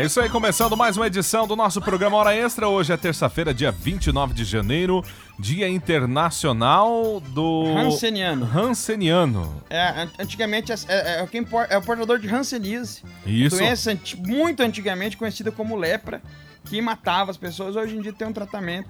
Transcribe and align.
É 0.00 0.06
isso 0.06 0.18
aí, 0.18 0.30
começando 0.30 0.74
mais 0.78 0.96
uma 0.96 1.06
edição 1.06 1.46
do 1.46 1.54
nosso 1.54 1.78
programa 1.78 2.16
Hora 2.16 2.34
Extra. 2.34 2.66
Hoje 2.66 2.90
é 2.90 2.96
terça-feira, 2.96 3.52
dia 3.52 3.70
29 3.70 4.32
de 4.32 4.44
janeiro, 4.44 5.04
Dia 5.38 5.68
Internacional 5.68 7.20
do. 7.20 7.66
Hanseniano. 7.76 8.46
Hanseniano. 8.46 9.62
É, 9.68 10.08
antigamente 10.18 10.72
é, 10.72 10.76
é, 10.88 11.20
é, 11.20 11.26
quem 11.26 11.44
por, 11.44 11.66
é 11.68 11.76
o 11.76 11.82
portador 11.82 12.18
de 12.18 12.34
Hanseníase. 12.34 13.02
Isso. 13.26 13.58
Doença 13.58 13.94
muito 14.26 14.62
antigamente 14.62 15.18
conhecida 15.18 15.52
como 15.52 15.76
lepra, 15.76 16.22
que 16.64 16.80
matava 16.80 17.30
as 17.30 17.36
pessoas. 17.36 17.76
Hoje 17.76 17.94
em 17.94 18.00
dia 18.00 18.14
tem 18.14 18.26
um 18.26 18.32
tratamento 18.32 18.88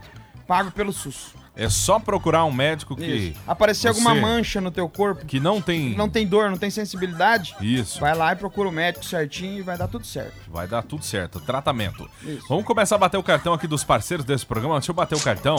pago 0.50 0.72
pelo 0.72 0.92
SUS. 0.92 1.32
É 1.54 1.68
só 1.68 2.00
procurar 2.00 2.44
um 2.44 2.50
médico 2.50 2.96
que. 2.96 3.04
Isso. 3.04 3.40
Aparecer 3.46 3.86
alguma 3.86 4.12
mancha 4.16 4.60
no 4.60 4.72
teu 4.72 4.88
corpo, 4.88 5.24
Que 5.24 5.38
não 5.38 5.62
tem. 5.62 5.94
não 5.94 6.08
tem 6.08 6.26
dor, 6.26 6.50
não 6.50 6.58
tem 6.58 6.70
sensibilidade, 6.70 7.54
Isso. 7.60 8.00
vai 8.00 8.16
lá 8.16 8.32
e 8.32 8.36
procura 8.36 8.68
o 8.68 8.72
médico 8.72 9.04
certinho 9.04 9.60
e 9.60 9.62
vai 9.62 9.78
dar 9.78 9.86
tudo 9.86 10.04
certo. 10.04 10.34
Vai 10.48 10.66
dar 10.66 10.82
tudo 10.82 11.04
certo. 11.04 11.38
Tratamento. 11.38 12.10
Isso. 12.24 12.44
Vamos 12.48 12.64
começar 12.64 12.96
a 12.96 12.98
bater 12.98 13.16
o 13.16 13.22
cartão 13.22 13.52
aqui 13.52 13.68
dos 13.68 13.84
parceiros 13.84 14.26
desse 14.26 14.44
programa. 14.44 14.74
Deixa 14.80 14.90
eu 14.90 14.94
bater 14.94 15.14
o 15.16 15.20
cartão. 15.20 15.54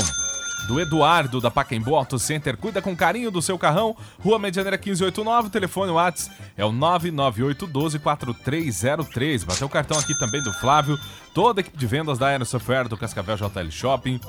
Do 0.67 0.79
Eduardo, 0.79 1.41
da 1.41 1.49
Pacaembu 1.49 1.95
Auto 1.95 2.19
Center. 2.19 2.55
Cuida 2.55 2.83
com 2.83 2.95
carinho 2.95 3.31
do 3.31 3.41
seu 3.41 3.57
carrão. 3.57 3.97
Rua 4.19 4.37
Medianeira 4.37 4.77
1589. 4.77 5.49
Telefone 5.49 5.91
Whats 5.91 6.29
é 6.55 6.63
o 6.63 6.71
998124303. 6.71 9.45
Bateu 9.45 9.67
o 9.67 9.69
cartão 9.69 9.97
aqui 9.97 10.17
também 10.19 10.41
do 10.43 10.53
Flávio. 10.53 10.99
Toda 11.33 11.59
a 11.59 11.61
equipe 11.61 11.77
de 11.77 11.87
vendas 11.87 12.17
da 12.19 12.27
Aero 12.27 12.45
Software 12.45 12.87
do 12.87 12.95
Cascavel 12.97 13.37
JL 13.37 13.71
Shopping. 13.71 14.19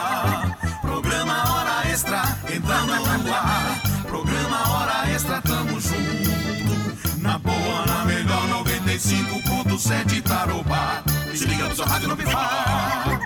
Programa 2.86 3.38
ar. 3.38 3.82
Programa 4.04 4.58
Hora 4.70 5.10
Extra, 5.10 5.42
tamo 5.42 5.80
junto. 5.80 7.22
Na 7.22 7.40
boa, 7.40 7.86
na 7.88 8.04
melhor 8.04 8.66
95.7 8.66 10.22
Tarobá. 10.22 11.02
Se 11.34 11.46
liga 11.46 11.70
no 11.70 11.76
seu 11.76 11.86
rádio 11.86 12.10
no 12.10 12.18
Pifar. 12.18 13.20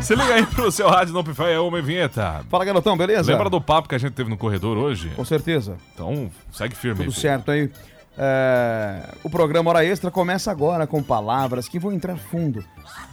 Se 0.00 0.14
liga 0.16 0.34
aí 0.34 0.46
pro 0.46 0.72
seu 0.72 0.88
rádio 0.88 1.12
no 1.12 1.22
Pifé, 1.22 1.52
é 1.52 1.60
uma 1.60 1.82
vinheta. 1.82 2.42
Fala, 2.48 2.64
garotão, 2.64 2.96
beleza? 2.96 3.30
Lembra 3.30 3.50
do 3.50 3.60
papo 3.60 3.88
que 3.88 3.94
a 3.94 3.98
gente 3.98 4.14
teve 4.14 4.30
no 4.30 4.36
corredor 4.38 4.78
hoje? 4.78 5.10
Com 5.10 5.24
certeza. 5.26 5.76
Então, 5.94 6.30
segue 6.50 6.74
firme 6.74 7.02
aí. 7.02 7.06
Tudo 7.06 7.14
filho. 7.14 7.22
certo 7.22 7.50
aí. 7.50 7.70
É, 8.16 9.14
o 9.22 9.30
programa 9.30 9.70
Hora 9.70 9.84
Extra 9.84 10.10
começa 10.10 10.50
agora 10.50 10.86
com 10.86 11.02
palavras 11.02 11.68
que 11.68 11.78
vão 11.78 11.92
entrar 11.92 12.16
fundo, 12.16 12.64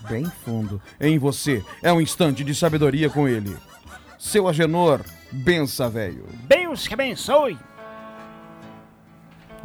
bem 0.10 0.26
fundo, 0.44 0.82
em 1.00 1.18
você. 1.18 1.64
É 1.84 1.92
um 1.92 2.02
instante 2.02 2.44
de 2.44 2.56
sabedoria 2.56 3.10
com 3.10 3.28
ele. 3.28 3.56
Seu 4.18 4.48
Agenor, 4.48 5.02
bença, 5.32 5.90
velho. 5.90 6.26
Deus 6.48 6.88
que 6.88 6.94
abençoe. 6.94 7.58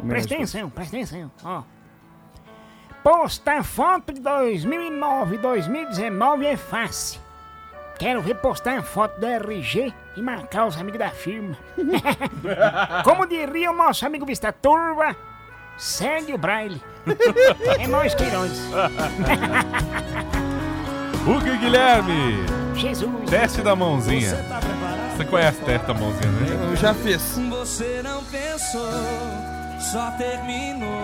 É 0.03 0.07
Presta 0.07 0.33
atenção, 0.35 0.69
presta 0.69 0.95
atenção. 0.95 1.31
Ó. 1.43 1.63
Postar 3.03 3.63
foto 3.63 4.11
de 4.13 4.19
2009 4.19 5.35
e 5.35 5.37
2019 5.37 6.45
é 6.45 6.57
fácil. 6.57 7.21
Quero 7.97 8.21
ver 8.21 8.35
postar 8.35 8.81
foto 8.83 9.19
do 9.19 9.25
RG 9.25 9.93
e 10.17 10.21
marcar 10.21 10.65
os 10.65 10.75
amigos 10.77 10.99
da 10.99 11.09
firma. 11.11 11.55
Como 13.05 13.25
diria 13.25 13.71
o 13.71 13.75
nosso 13.75 14.05
amigo 14.05 14.25
Vista 14.25 14.51
Turva, 14.51 15.15
segue 15.77 16.33
o 16.33 16.37
braille. 16.37 16.81
É 17.79 17.87
nós 17.87 18.15
que 18.15 18.23
nós. 18.25 18.51
Hugo 21.27 21.39
Guilherme, 21.59 22.43
Jesus. 22.75 23.29
teste 23.29 23.61
da 23.61 23.75
mãozinha. 23.75 24.35
Você 24.35 24.43
conhece 24.43 25.04
o 25.23 25.65
teste 25.65 25.87
da 25.87 25.93
mãozinha, 25.93 26.31
né? 26.31 26.69
Eu 26.71 26.75
já 26.75 26.93
fiz. 26.93 27.21
Você 27.49 28.01
não 28.03 28.23
pensou, 28.25 28.89
só 29.79 30.11
terminou. 30.11 31.03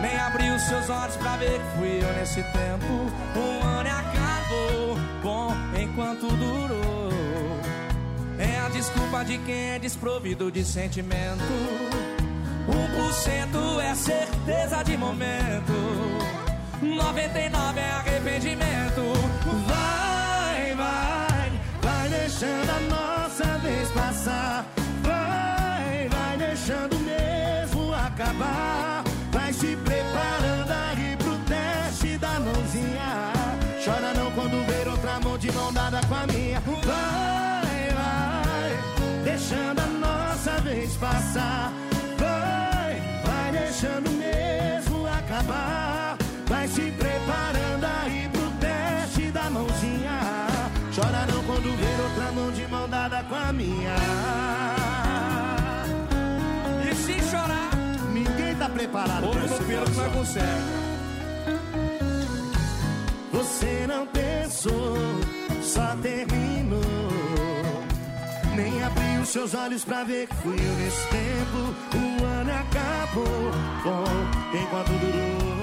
Nem 0.00 0.16
abriu 0.18 0.58
seus 0.58 0.90
olhos 0.90 1.16
pra 1.16 1.36
ver 1.36 1.58
que 1.58 1.78
fui 1.78 2.02
eu 2.02 2.12
nesse 2.14 2.42
tempo. 2.42 3.10
Um 3.36 3.66
ano 3.66 3.88
e 3.88 3.92
acabou, 3.92 4.98
bom 5.22 5.54
enquanto 5.80 6.26
durou. 6.28 7.10
É 8.38 8.60
a 8.60 8.68
desculpa 8.68 9.24
de 9.24 9.38
quem 9.38 9.70
é 9.74 9.78
desprovido 9.78 10.50
de 10.52 10.64
sentimento. 10.64 11.42
Um 12.68 12.96
por 12.96 13.12
cento 13.14 13.80
é 13.80 13.94
certeza 13.94 14.82
de 14.82 14.96
momento. 14.96 15.72
99 16.82 17.80
é 17.80 17.90
arrependimento. 17.92 19.25
Deixando 22.38 22.70
a 22.70 22.80
nossa 22.80 23.58
vez 23.58 23.88
passar. 23.92 24.66
Vai, 25.02 26.08
vai 26.08 26.36
deixando 26.36 26.98
mesmo 27.00 27.94
acabar. 27.94 28.95
Minha. 53.66 53.96
E 56.90 56.94
se 56.94 57.30
chorar, 57.30 57.70
ninguém 58.12 58.54
tá 58.56 58.68
preparado 58.68 59.28
pra 59.28 59.44
esse 59.44 60.00
não 60.00 60.10
consegue. 60.10 60.86
Você 63.32 63.86
não 63.86 64.06
pensou, 64.06 64.96
só 65.62 65.96
terminou. 66.02 66.80
Nem 68.54 68.82
abriu 68.82 69.24
seus 69.26 69.54
olhos 69.54 69.84
pra 69.84 70.04
ver 70.04 70.28
que 70.28 70.34
fui 70.36 70.56
eu 70.56 70.74
nesse 70.76 71.06
tempo. 71.08 71.74
O 71.94 72.24
ano 72.24 72.52
acabou, 72.52 73.52
bom, 73.84 74.04
enquanto 74.58 74.88
durou. 75.00 75.56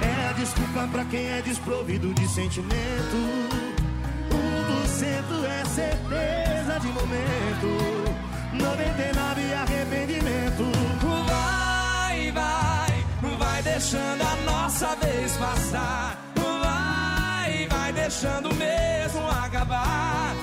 É 0.00 0.28
a 0.28 0.32
desculpa 0.32 0.88
pra 0.92 1.04
quem 1.06 1.26
é 1.26 1.42
desprovido 1.42 2.14
de 2.14 2.28
sentimento. 2.28 3.16
Um 4.30 4.64
por 4.72 4.86
cento 4.86 5.44
é 5.44 5.64
certeza 5.64 6.57
de 6.80 6.88
momento. 6.88 8.14
99 8.52 9.42
é 9.42 9.54
arrependimento. 9.54 10.64
Vai, 11.26 12.30
vai, 12.30 13.36
vai 13.36 13.62
deixando 13.62 14.22
a 14.22 14.36
nossa 14.50 14.94
vez 14.96 15.32
passar. 15.36 16.18
Vai, 16.36 17.66
vai 17.68 17.92
deixando 17.92 18.54
mesmo 18.54 19.26
acabar. 19.44 20.34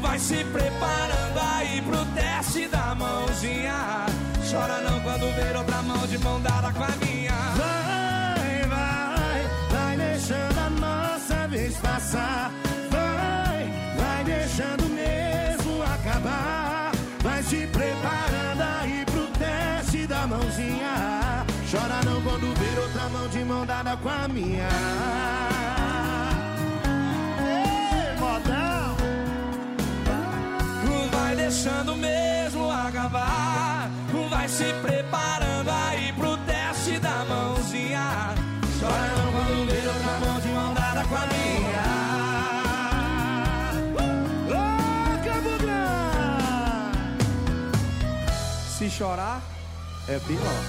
Vai 0.00 0.18
se 0.18 0.44
preparando 0.44 1.40
aí 1.56 1.80
pro 1.82 2.04
teste 2.06 2.68
da 2.68 2.94
mãozinha. 2.94 4.06
Chora 4.50 4.80
não 4.80 5.00
quando 5.00 5.34
ver 5.34 5.56
outra 5.56 5.82
mão 5.82 6.06
de 6.06 6.18
mão 6.18 6.40
dada 6.40 6.72
com 6.72 6.84
a 6.84 6.96
minha. 7.04 7.32
Vai, 7.56 8.68
vai, 8.68 9.46
vai 9.70 9.96
deixando 9.96 10.58
a 10.58 10.70
nossa 10.70 11.48
vez 11.48 11.76
passar. 11.76 12.50
Vai, 12.90 13.70
vai 13.96 14.24
deixando 14.24 14.88
mesmo 14.88 15.21
se 17.52 17.66
preparando 17.66 18.62
aí 18.62 19.04
pro 19.04 19.26
teste 19.38 20.06
da 20.06 20.26
mãozinha. 20.26 21.44
Chora 21.70 22.00
não 22.02 22.22
quando 22.22 22.54
ver 22.58 22.78
outra 22.78 23.08
mão 23.10 23.28
de 23.28 23.44
mão 23.44 23.66
dada 23.66 23.94
com 23.98 24.08
a 24.08 24.26
minha. 24.26 24.68
Ei, 27.54 28.18
modão! 28.18 28.96
Vai 31.12 31.36
deixando 31.36 31.94
mesmo 31.94 32.70
acabar. 32.70 33.90
Vai 34.30 34.48
se 34.48 34.72
preparando 34.80 35.70
aí 35.70 36.10
pro 36.14 36.38
teste 36.38 36.98
da 36.98 37.22
mãozinha. 37.26 38.34
Chora 38.80 39.12
não 39.18 39.30
quando 39.30 39.66
ver 39.70 39.88
outra 39.88 40.12
mão 40.24 40.40
de 40.40 40.48
mão 40.48 40.72
dada 40.72 41.04
com 41.04 41.16
a 41.16 41.26
minha. 41.26 41.81
Chorar, 49.02 49.42
é 50.06 50.16
pior. 50.20 50.62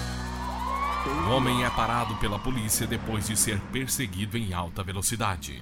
Um 1.05 1.29
homem 1.33 1.63
é 1.63 1.69
parado 1.69 2.15
pela 2.15 2.39
polícia 2.39 2.87
depois 2.87 3.27
de 3.27 3.37
ser 3.37 3.59
perseguido 3.71 4.35
em 4.35 4.55
alta 4.55 4.81
velocidade. 4.81 5.61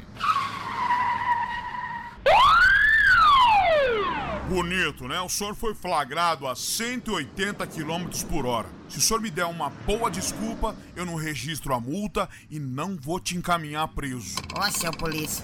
Bonito, 4.47 5.05
né? 5.05 5.19
O 5.19 5.27
senhor 5.27 5.53
foi 5.53 5.75
flagrado 5.75 6.47
a 6.47 6.55
180 6.55 7.67
km 7.67 8.07
por 8.29 8.45
hora. 8.45 8.69
Se 8.87 8.99
o 8.99 9.01
senhor 9.01 9.19
me 9.19 9.29
der 9.29 9.47
uma 9.47 9.69
boa 9.69 10.09
desculpa, 10.09 10.73
eu 10.95 11.05
não 11.05 11.15
registro 11.15 11.73
a 11.73 11.79
multa 11.81 12.29
e 12.49 12.57
não 12.57 12.95
vou 12.95 13.19
te 13.19 13.35
encaminhar 13.35 13.85
preso. 13.89 14.37
Ô, 14.57 14.71
seu 14.71 14.93
polícia, 14.93 15.43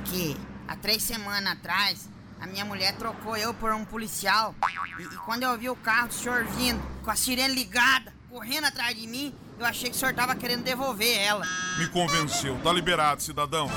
aqui, 0.00 0.36
há 0.66 0.74
três 0.74 1.04
semanas 1.04 1.52
atrás, 1.52 2.08
a 2.40 2.46
minha 2.46 2.64
mulher 2.64 2.96
trocou 2.96 3.36
eu 3.36 3.54
por 3.54 3.72
um 3.72 3.84
policial. 3.84 4.54
E, 4.98 5.02
e 5.02 5.16
quando 5.24 5.42
eu 5.42 5.56
vi 5.58 5.68
o 5.68 5.76
carro 5.76 6.08
do 6.08 6.14
senhor 6.14 6.44
vindo, 6.44 6.82
com 7.04 7.10
a 7.10 7.16
sirene 7.16 7.54
ligada, 7.54 8.12
correndo 8.30 8.66
atrás 8.66 8.94
de 8.94 9.06
mim, 9.06 9.34
eu 9.58 9.64
achei 9.64 9.88
que 9.88 9.96
o 9.96 9.98
senhor 9.98 10.14
tava 10.14 10.34
querendo 10.34 10.62
devolver 10.62 11.18
ela. 11.18 11.44
Me 11.78 11.88
convenceu. 11.88 12.58
Tá 12.62 12.72
liberado, 12.72 13.22
cidadão. 13.22 13.70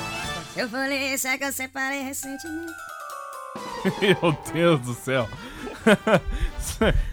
Eu 0.56 0.67
falei, 0.69 1.13
isso 1.13 1.27
é 1.27 1.38
que 1.38 1.45
eu 1.45 1.53
separei 1.53 2.01
recentemente. 2.01 2.73
Meu 4.01 4.38
Deus 4.53 4.79
do 4.81 4.94
céu. 4.94 5.27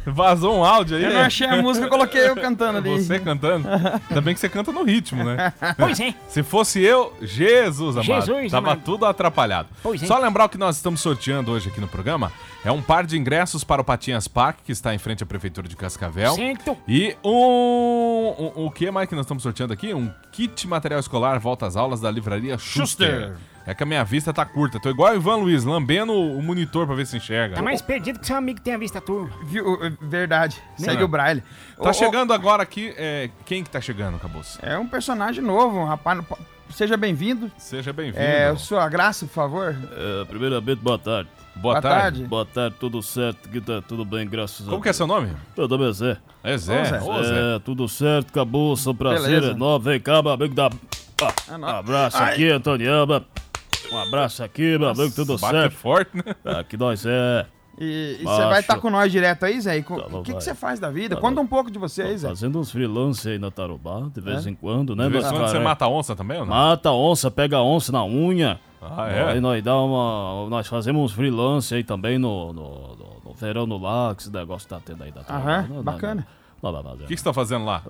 Vazou 0.05 0.57
um 0.59 0.65
áudio 0.65 0.97
aí. 0.97 1.05
Eu 1.05 1.13
não 1.13 1.21
achei 1.21 1.47
a 1.47 1.61
música, 1.61 1.87
eu 1.87 1.91
coloquei 1.91 2.29
eu 2.29 2.35
cantando 2.37 2.79
ali. 2.79 2.91
Você 2.91 3.19
cantando? 3.19 3.69
Ainda 3.69 4.21
bem 4.21 4.35
que 4.35 4.41
você 4.41 4.49
canta 4.49 4.71
no 4.71 4.83
ritmo, 4.83 5.25
né? 5.25 5.53
Pois 5.77 5.99
é. 5.99 6.15
Se 6.29 6.43
fosse 6.43 6.81
eu, 6.83 7.13
Jesus, 7.21 7.97
amado, 7.97 8.27
Jesus, 8.27 8.51
tava 8.51 8.73
amado. 8.73 8.83
tudo 8.85 9.07
atrapalhado. 9.07 9.69
Pois 9.83 10.03
é. 10.03 10.07
Só 10.07 10.19
lembrar 10.19 10.45
o 10.45 10.49
que 10.49 10.59
nós 10.59 10.77
estamos 10.77 11.01
sorteando 11.01 11.51
hoje 11.53 11.69
aqui 11.69 11.81
no 11.81 11.89
programa 11.89 12.31
é 12.65 12.71
um 12.71 12.83
par 12.83 13.05
de 13.07 13.17
ingressos 13.19 13.65
para 13.65 13.81
o 13.81 13.85
Patinhas 13.85 14.29
Park, 14.29 14.59
que 14.65 14.73
está 14.73 14.95
em 14.95 14.99
frente 14.99 15.23
à 15.23 15.27
Prefeitura 15.27 15.69
de 15.69 15.77
Cascavel. 15.77 16.35
Cento. 16.35 16.77
E 16.87 17.17
um, 17.25 17.31
um- 18.39 18.53
O 18.67 18.71
que 18.71 18.91
mais 18.91 19.09
que 19.09 19.15
nós 19.15 19.25
estamos 19.25 19.43
sorteando 19.43 19.73
aqui? 19.73 19.93
Um 19.95 20.11
kit 20.33 20.67
material 20.67 21.01
escolar 21.01 21.39
volta 21.39 21.67
às 21.67 21.77
aulas 21.77 22.01
da 22.01 22.11
livraria 22.11 22.57
Schuster. 22.59 23.09
Schuster. 23.09 23.37
É 23.67 23.75
que 23.75 23.83
a 23.83 23.87
minha 23.87 24.05
vista 24.05 24.33
tá 24.33 24.45
curta. 24.45 24.79
Tô 24.79 24.89
igual 24.89 25.13
o 25.13 25.17
Ivan 25.17 25.37
Luiz, 25.37 25.65
lambendo 25.65 26.13
o 26.13 26.41
monitor 26.41 26.87
pra 26.87 26.95
ver 26.95 27.05
se 27.07 27.17
enxerga. 27.17 27.57
Tá 27.57 27.63
mais 27.63 27.83
perdido 27.83 28.21
que 28.21 28.27
seu 28.27 28.37
amigo 28.37 28.59
que 28.59 28.65
tem 28.65 28.75
a 28.75 28.79
vista 28.79 29.01
turva. 29.01 29.33
Viu? 29.45 29.77
Verdade. 30.01 30.63
Segue 30.77 31.03
É. 31.03 31.05
o 31.05 31.09
Braille. 31.09 31.43
Tá 31.77 31.91
Ô, 31.91 31.93
chegando 31.93 32.33
agora 32.33 32.63
aqui. 32.63 32.95
é, 32.97 33.29
quem 33.45 33.65
que 33.65 33.71
tá 33.71 33.81
chegando, 33.81 34.19
Cabos? 34.21 34.57
É 34.63 34.79
um 34.79 34.87
personagem 34.87 35.43
novo, 35.43 35.79
um 35.81 35.85
rapaz. 35.85 36.21
Seja 36.71 36.97
bem-vindo. 36.97 37.51
Seja 37.59 37.93
bem-vindo. 37.93 38.23
É, 38.23 38.55
sua 38.57 38.89
graça, 38.89 39.27
por 39.27 39.33
favor. 39.33 39.75
É, 39.97 40.25
primeiramente, 40.27 40.77
boa 40.81 40.99
tarde. 40.99 41.29
Boa, 41.57 41.75
boa 41.75 41.83
tarde. 41.83 42.01
tarde. 42.19 42.25
Boa 42.25 42.45
tarde, 42.47 42.77
tudo 42.79 43.03
certo, 43.03 43.49
que 43.49 43.61
tá 43.61 43.81
tudo 43.83 44.05
bem, 44.05 44.29
graças 44.29 44.67
a 44.67 44.71
Como 44.71 44.83
que 44.83 44.89
é 44.91 44.93
seu 44.93 45.07
nome? 45.07 45.33
Meu 45.57 45.67
nome 45.67 45.89
é 45.89 45.93
Zé. 45.93 46.17
É 46.45 46.57
Zé. 46.59 46.83
Ô, 46.83 46.85
Zé. 46.85 47.01
Ô, 47.03 47.25
Zé. 47.25 47.57
É, 47.57 47.59
tudo 47.61 47.89
certo, 47.89 48.29
acabou, 48.29 48.77
são 48.77 48.95
prazer 48.95 49.41
Beleza. 49.41 49.53
enorme. 49.53 49.85
Vem 49.87 50.01
cá, 50.01 50.23
meu 50.23 50.33
amigo 50.33 50.55
da... 50.55 50.71
Ah, 51.23 51.33
É 51.49 51.55
um 51.55 51.59
nóis. 51.59 51.75
abraço 51.75 52.17
Ai. 52.19 52.33
aqui, 52.35 52.51
Antoniama. 52.51 53.25
Um 53.93 53.99
abraço 53.99 54.43
aqui, 54.43 54.77
meu 54.79 54.89
amigo, 54.89 55.15
tudo 55.15 55.39
Bate 55.39 55.53
certo. 55.55 55.73
forte, 55.77 56.11
né? 56.17 56.23
Aqui 56.45 56.77
nós 56.77 57.05
é... 57.07 57.47
E, 57.79 58.21
você 58.23 58.43
vai 58.47 58.61
estar 58.61 58.79
com 58.81 58.89
nós 58.89 59.13
direto 59.13 59.45
aí, 59.45 59.61
Zé? 59.61 59.83
Tá, 59.83 59.95
O 60.11 60.23
que, 60.23 60.33
você 60.33 60.55
faz 60.55 60.81
da 60.81 60.91
vida? 60.91 61.15
Tá, 61.15 61.21
Conta 61.21 61.43
um 61.43 61.47
pouco 61.47 61.71
de 61.71 61.79
você 61.79 62.03
aí, 62.03 62.17
Zé. 62.17 62.29
Fazendo 62.29 62.59
uns 62.59 62.71
freelance 62.71 63.29
aí 63.29 63.39
na 63.39 63.51
Tarubá, 63.51 64.09
de 64.15 64.19
vez 64.21 64.47
É? 64.47 64.51
em 64.51 64.55
quando, 64.55 64.97
né, 64.97 65.05
De 65.05 65.11
vez 65.11 65.27
em 65.27 65.29
quando 65.31 65.47
você 65.49 65.59
mata 65.59 65.87
onça 65.87 66.17
também 66.17 66.39
ou 66.41 66.47
não? 66.47 66.55
Mata 66.55 66.91
onça, 66.91 67.31
pega 67.31 67.61
onça 67.61 67.93
na 67.93 68.03
unha. 68.03 68.59
Ah, 68.81 69.05
Aí 69.05 69.37
é? 69.37 69.41
nós 69.41 69.63
dá 69.63 69.77
uma. 69.77 70.49
Nós 70.49 70.67
fazemos 70.69 71.03
uns 71.03 71.13
freelance 71.13 71.75
aí 71.75 71.85
também 71.85 72.19
no, 72.19 72.53
no, 72.53 72.63
no- 72.97 73.17
no 73.27 73.35
verão 73.35 73.67
no 73.67 73.77
lago, 73.77 74.21
esse 74.21 74.33
negócio 74.33 74.67
que 74.69 74.75
tá 74.75 74.81
tendo 74.83 75.03
aí 75.03 75.11
da 75.13 75.21
Aham, 75.29 75.67
Não, 75.69 75.77
não, 75.77 75.83
bacana. 75.83 76.27
O 76.63 76.97
que 77.07 77.15
que 77.15 77.17
você 77.19 77.25
tá 77.25 77.35
fazendo 77.35 77.65
lá? 77.67 77.83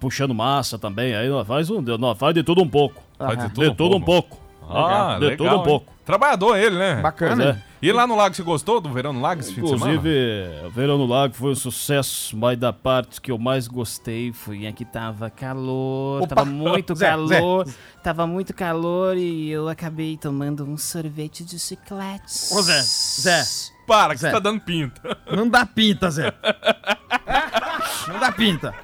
puxando 0.00 0.34
massa 0.34 0.78
também, 0.78 1.14
aí 1.14 1.28
nós 1.28 1.46
faz, 1.46 1.68
um, 1.70 1.82
nós 1.98 2.16
faz 2.18 2.34
de 2.34 2.42
tudo 2.42 2.62
um 2.62 2.68
pouco. 2.68 3.02
Faz 3.18 3.38
Aham. 3.38 3.48
de 3.48 3.54
tudo, 3.54 3.70
de 3.70 3.76
tudo 3.76 3.96
um 3.96 4.00
pouco. 4.00 4.38
Ah, 4.68 5.16
De 5.18 5.26
legal, 5.26 5.36
tudo 5.36 5.50
um 5.50 5.58
hein? 5.58 5.64
pouco. 5.64 5.94
Trabalhador 6.04 6.56
ele, 6.58 6.76
né? 6.78 6.96
Bacana. 7.00 7.44
É. 7.70 7.74
E 7.80 7.90
lá 7.92 8.06
no 8.06 8.14
lago, 8.14 8.34
você 8.34 8.42
gostou 8.42 8.78
do 8.80 8.90
verão 8.90 9.12
no 9.12 9.20
lago 9.22 9.40
esse 9.40 9.54
fim 9.54 9.62
de 9.62 9.68
semana? 9.68 9.92
Inclusive, 9.94 10.66
o 10.66 10.70
verão 10.70 10.98
no 10.98 11.06
lago 11.06 11.34
foi 11.34 11.52
um 11.52 11.54
sucesso, 11.54 12.36
mas 12.36 12.58
da 12.58 12.72
parte 12.74 13.20
que 13.20 13.30
eu 13.30 13.38
mais 13.38 13.66
gostei 13.66 14.30
foi 14.32 14.66
a 14.66 14.72
que 14.72 14.84
tava 14.84 15.30
calor, 15.30 16.22
Opa. 16.22 16.34
tava 16.34 16.50
muito 16.50 16.94
Zé, 16.96 17.08
calor, 17.08 17.66
tava 18.02 18.26
muito 18.26 18.52
calor 18.54 19.16
e 19.16 19.50
eu 19.50 19.66
acabei 19.68 20.16
tomando 20.18 20.64
um 20.64 20.76
sorvete 20.76 21.42
de 21.44 21.58
chicletes. 21.58 22.52
Ô, 22.52 22.60
Zé, 22.62 22.80
Zé, 22.82 23.44
Para, 23.86 24.14
que 24.14 24.20
Zé. 24.20 24.28
você 24.28 24.32
tá 24.34 24.40
dando 24.40 24.60
pinta. 24.60 25.16
não 25.34 25.48
dá 25.48 25.64
pinta, 25.64 26.10
Zé. 26.10 26.32
não 28.08 28.18
dá 28.20 28.30
pinta. 28.32 28.74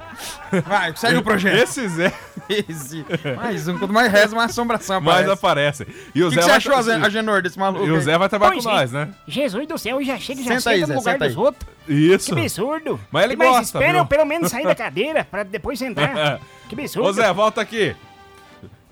Vai, 0.67 0.95
segue 0.97 1.17
o 1.19 1.23
projeto. 1.23 1.57
Esse 1.63 1.89
Zé 1.89 2.13
Esse. 2.49 3.05
Mais 3.37 3.67
um, 3.69 3.79
quanto 3.79 3.93
mais 3.93 4.11
reza, 4.13 4.35
mais 4.35 4.51
assombração 4.51 5.01
mais 5.01 5.29
aparece. 5.29 5.83
aparece. 5.85 6.11
E 6.15 6.23
o 6.25 6.29
que, 6.29 6.35
Zé 6.35 6.41
que 6.41 6.47
você 6.47 6.51
achou, 6.53 6.83
tra- 6.85 7.07
Agenor, 7.07 7.43
desse 7.43 7.59
maluco? 7.59 7.87
E 7.87 7.91
o? 7.91 8.01
Zé 8.01 8.19
vai 8.19 8.29
trabalhar 8.29 8.53
Pois 8.53 8.65
com 8.65 8.71
é. 8.71 8.75
nós, 8.75 8.93
né? 8.93 9.09
Jesus 9.27 9.67
do 9.69 9.79
céu, 9.79 10.03
já 10.03 10.19
chega 10.19 10.41
e 10.41 10.45
já 10.45 10.51
Senta 10.51 10.61
senta 10.61 10.71
aí, 10.75 10.81
no 10.81 10.87
Zé, 10.87 10.95
lugar 10.95 11.13
senta 11.13 11.29
dos 11.29 11.37
outros. 11.37 11.69
Isso. 11.89 12.35
Que 12.35 12.41
absurdo. 12.41 13.01
Mas 13.13 13.25
ele 13.25 13.37
Mas 13.37 13.49
gosta, 13.49 13.63
espera 13.63 13.93
viu? 13.93 13.99
eu 14.01 14.07
pelo 14.07 14.25
menos 14.25 14.51
sair 14.51 14.65
da 14.65 14.75
cadeira 14.77 15.25
pra 15.25 15.43
depois 15.43 15.79
sentar. 15.79 16.41
que 16.69 16.75
absurdo. 16.75 17.09
Ô 17.09 17.13
Zé, 17.13 17.33
volta 17.33 17.61
aqui. 17.61 17.95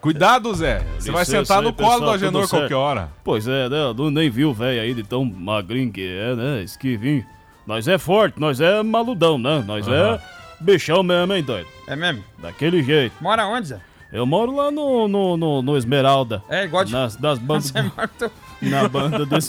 Cuidado, 0.01 0.55
Zé. 0.55 0.81
Você 0.99 1.11
vai 1.11 1.25
sentar 1.25 1.61
no 1.61 1.73
colo 1.73 1.89
pessoal, 1.91 2.01
do 2.01 2.11
Agenor 2.13 2.49
qualquer 2.49 2.75
hora. 2.77 3.11
Pois 3.25 3.49
é, 3.49 3.69
né? 3.69 3.93
Não 3.97 4.11
nem 4.11 4.31
viu 4.31 4.51
o 4.51 4.55
velho 4.55 4.81
aí 4.81 4.95
de 4.95 5.03
tão 5.03 5.25
magrinho 5.25 5.91
que 5.91 6.07
é, 6.07 6.37
né? 6.37 6.63
Esquivinho. 6.63 7.27
Nós 7.67 7.89
é 7.89 7.99
forte, 7.99 8.39
nós 8.41 8.61
é 8.61 8.81
maludão, 8.83 9.37
né? 9.37 9.63
Nós 9.67 9.87
Aham. 9.89 10.15
é 10.15 10.38
bichão 10.61 11.03
mesmo, 11.03 11.33
hein, 11.35 11.43
doido? 11.43 11.69
É 11.87 11.95
mesmo? 11.97 12.25
Daquele 12.39 12.83
jeito. 12.83 13.15
Mora 13.21 13.47
onde, 13.47 13.69
Zé? 13.69 13.81
Eu 14.13 14.25
moro 14.25 14.55
lá 14.57 14.71
no, 14.71 15.07
no, 15.07 15.37
no, 15.37 15.63
no 15.63 15.77
Esmeralda. 15.77 16.43
É, 16.49 16.65
igual 16.65 16.85
de... 16.85 16.93
Nas, 16.93 17.17
das 17.17 17.39
bandas. 17.39 17.71
Você 17.71 17.83
mora... 17.83 18.09
teu- 18.19 18.31
na 18.63 18.89
banda 18.89 19.25
do. 19.27 19.37
Es- 19.37 19.49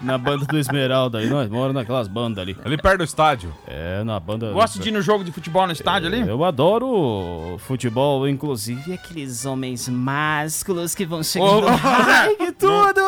Na 0.00 0.16
banda 0.16 0.46
do 0.46 0.56
Esmeralda 0.56 1.18
aí, 1.18 1.26
nós 1.28 1.50
moramos 1.50 1.74
naquelas 1.74 2.06
bandas 2.08 2.40
ali. 2.40 2.56
Ali 2.64 2.78
perto 2.78 2.98
do 2.98 3.04
estádio. 3.04 3.52
É, 3.66 4.02
na 4.04 4.18
banda. 4.20 4.50
Gosta 4.52 4.78
de 4.78 4.88
ir 4.88 4.92
no 4.92 5.02
jogo 5.02 5.22
de 5.24 5.32
futebol 5.32 5.66
no 5.66 5.72
estádio 5.72 6.08
ali? 6.08 6.20
Eu 6.26 6.42
adoro 6.44 7.56
futebol, 7.58 8.26
inclusive. 8.28 8.90
E 8.90 8.94
aqueles 8.94 9.44
homens 9.44 9.88
másculos 9.88 10.94
que 10.94 11.04
vão 11.04 11.22
chegando. 11.22 11.66
Ô, 11.66 11.70
ô, 11.70 11.78
Ai, 11.84 12.34
que 12.36 12.52
tudo! 12.52 13.00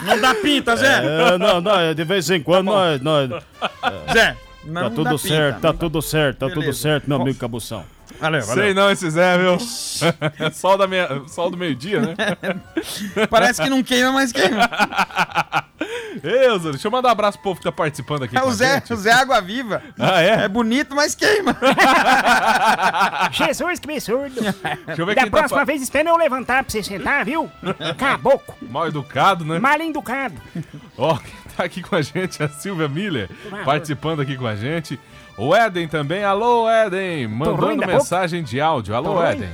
Não 0.00 0.20
dá 0.20 0.34
pinta, 0.34 0.74
Zé! 0.74 1.02
É, 1.34 1.38
não, 1.38 1.60
não, 1.60 1.78
é, 1.78 1.94
de 1.94 2.02
vez 2.02 2.28
em 2.30 2.42
quando 2.42 2.66
nós. 2.66 3.00
nós 3.00 3.30
Zé! 4.12 4.36
Tá 4.72 4.90
tudo 4.90 5.10
pinta, 5.10 5.18
certo, 5.18 5.60
tá 5.60 5.68
não 5.68 5.74
dá- 5.74 5.78
tudo 5.78 6.02
certo, 6.02 6.38
tá 6.38 6.48
tudo 6.48 6.60
Beleza. 6.60 6.78
certo, 6.78 7.08
meu 7.08 7.20
amigo 7.20 7.38
Cabução. 7.38 7.84
Valeu, 8.20 8.42
valeu. 8.42 8.64
Sei 8.64 8.74
não 8.74 8.90
esse 8.90 9.10
Zé, 9.10 9.36
viu? 9.38 9.58
sol, 10.52 10.78
da 10.78 10.86
meia... 10.86 11.22
Sol 11.26 11.50
do 11.50 11.56
meio-dia, 11.56 12.00
né? 12.00 12.14
Parece 13.28 13.62
que 13.62 13.68
não 13.68 13.82
queima, 13.82 14.12
mas 14.12 14.32
queima. 14.32 14.70
Ei, 16.22 16.58
Zé, 16.58 16.70
deixa 16.70 16.86
eu 16.86 16.90
mandar 16.92 17.08
um 17.08 17.12
abraço 17.12 17.38
pro 17.38 17.50
povo 17.50 17.58
que 17.58 17.64
tá 17.64 17.72
participando 17.72 18.22
aqui. 18.22 18.36
É 18.36 18.40
com 18.40 18.46
o 18.46 18.50
a 18.50 18.54
Zé, 18.54 18.74
gente. 18.74 18.92
o 18.92 18.96
Zé 18.96 19.12
Água 19.12 19.40
Viva. 19.40 19.82
Ah, 19.98 20.22
é? 20.22 20.44
É 20.44 20.48
bonito, 20.48 20.94
mas 20.94 21.14
queima. 21.14 21.56
Jesus, 23.32 23.80
que 23.80 23.90
absurdo. 23.90 24.40
Deixa 24.86 25.02
eu 25.02 25.06
ver 25.06 25.14
da 25.16 25.22
tá 25.22 25.30
próxima 25.30 25.64
vez, 25.64 25.82
espera 25.82 26.08
eu 26.08 26.16
levantar 26.16 26.62
pra 26.62 26.70
você 26.70 26.82
sentar, 26.82 27.24
viu? 27.24 27.50
Caboclo. 27.98 28.54
mal 28.62 28.86
educado, 28.86 29.44
né? 29.44 29.58
Mal 29.58 29.80
educado. 29.80 30.34
Ó, 30.96 31.16
quem 31.16 31.34
tá 31.56 31.64
aqui 31.64 31.82
com 31.82 31.96
a 31.96 32.02
gente 32.02 32.42
a 32.42 32.48
Silvia 32.48 32.88
Miller, 32.88 33.28
participando 33.64 34.20
aqui 34.20 34.36
com 34.36 34.46
a 34.46 34.56
gente. 34.56 34.98
O 35.36 35.54
Éden 35.54 35.88
também. 35.88 36.24
Alô, 36.24 36.68
Éden. 36.68 37.26
ruim 37.26 37.36
Mandando 37.36 37.80
da 37.80 37.86
mensagem 37.86 38.42
de 38.42 38.60
áudio. 38.60 38.94
Alô. 38.94 39.22
Éden. 39.22 39.50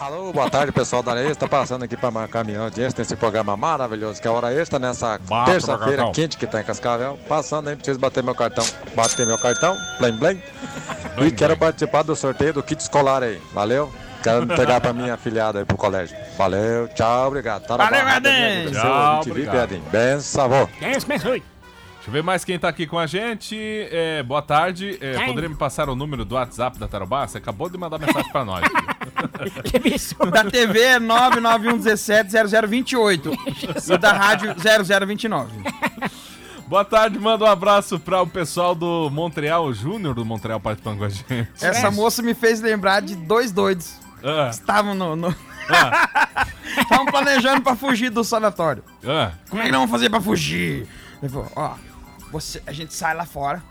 Alô, 0.00 0.32
boa 0.32 0.48
tarde 0.48 0.72
pessoal 0.72 1.02
da 1.02 1.14
Extra, 1.22 1.46
passando 1.46 1.82
aqui 1.82 1.94
para 1.94 2.10
marcar 2.10 2.42
minha 2.42 2.58
audiência 2.58 2.98
nesse 2.98 3.14
programa 3.14 3.54
maravilhoso 3.54 4.18
que 4.18 4.26
é 4.26 4.30
a 4.30 4.32
Hora 4.32 4.50
Extra, 4.50 4.78
nessa 4.78 5.20
terça-feira 5.44 6.10
quente 6.10 6.38
que 6.38 6.46
tá 6.46 6.62
em 6.62 6.64
Cascavel. 6.64 7.18
Passando 7.28 7.68
aí, 7.68 7.76
preciso 7.76 7.98
bater 7.98 8.22
meu 8.22 8.34
cartão, 8.34 8.64
bater 8.94 9.26
meu 9.26 9.36
cartão, 9.36 9.76
blém 9.98 10.16
blém. 10.16 10.42
E 11.18 11.30
quero 11.30 11.54
participar 11.54 12.02
do 12.02 12.16
sorteio 12.16 12.54
do 12.54 12.62
kit 12.62 12.80
escolar 12.80 13.22
aí, 13.22 13.38
valeu? 13.52 13.92
Quero 14.22 14.44
entregar 14.44 14.80
pra 14.80 14.92
minha 14.92 15.14
afilhada 15.14 15.60
aí 15.60 15.64
pro 15.64 15.76
colégio. 15.76 16.16
Valeu, 16.36 16.88
tchau, 16.88 17.28
obrigado. 17.28 17.66
Tá 17.66 17.76
Valeu, 17.76 18.00
amiga, 18.00 18.70
Tchau, 18.72 19.22
Edem. 19.64 19.82
Benção, 19.90 20.44
avô. 20.44 20.68
Deus 20.80 21.04
abençoe. 21.04 21.42
Deixa 22.00 22.08
eu 22.08 22.14
ver 22.14 22.22
mais 22.22 22.46
quem 22.46 22.58
tá 22.58 22.66
aqui 22.66 22.86
com 22.86 22.98
a 22.98 23.06
gente. 23.06 23.54
É, 23.90 24.22
boa 24.22 24.40
tarde. 24.40 24.96
É, 25.02 25.22
poderia 25.26 25.50
me 25.50 25.54
passar 25.54 25.90
o 25.90 25.94
número 25.94 26.24
do 26.24 26.34
WhatsApp 26.34 26.78
da 26.78 26.88
Tarobá? 26.88 27.26
Você 27.26 27.36
acabou 27.36 27.68
de 27.68 27.76
mandar 27.76 27.98
mensagem 27.98 28.32
pra 28.32 28.42
nós. 28.42 28.64
Que 29.64 29.76
absurdo. 29.76 30.30
Da 30.30 30.44
TV 30.44 30.80
é 30.80 31.00
991170028 31.00 33.88
e 33.88 33.98
da 33.98 34.12
rádio 34.12 34.54
0029. 35.06 35.50
boa 36.66 36.84
tarde, 36.84 37.18
manda 37.18 37.44
um 37.44 37.48
abraço 37.48 37.98
para 37.98 38.22
o 38.22 38.26
pessoal 38.26 38.74
do 38.74 39.08
Montreal, 39.10 39.64
o 39.64 39.72
Júnior 39.72 40.14
do 40.14 40.24
Montreal 40.24 40.60
participando 40.60 40.98
com 40.98 41.04
a 41.04 41.08
gente. 41.08 41.48
Essa 41.60 41.90
moça 41.90 42.22
me 42.22 42.34
fez 42.34 42.60
lembrar 42.60 43.00
de 43.00 43.16
dois 43.16 43.50
doidos. 43.50 43.98
Ah, 44.22 44.48
Estavam 44.50 44.94
no. 44.94 45.16
no... 45.16 45.34
ah, 45.68 46.46
Estavam 46.78 47.06
planejando 47.06 47.62
pra 47.62 47.74
fugir 47.76 48.10
do 48.10 48.22
sanatório. 48.24 48.84
ah. 49.06 49.32
Como 49.48 49.62
é 49.62 49.66
que 49.66 49.72
nós 49.72 49.80
vamos 49.80 49.90
fazer 49.90 50.10
pra 50.10 50.20
fugir? 50.20 50.86
Ele 51.22 51.30
falou, 51.30 51.50
ó, 51.56 51.74
você, 52.30 52.62
a 52.66 52.72
gente 52.72 52.94
sai 52.94 53.14
lá 53.14 53.24
fora. 53.26 53.62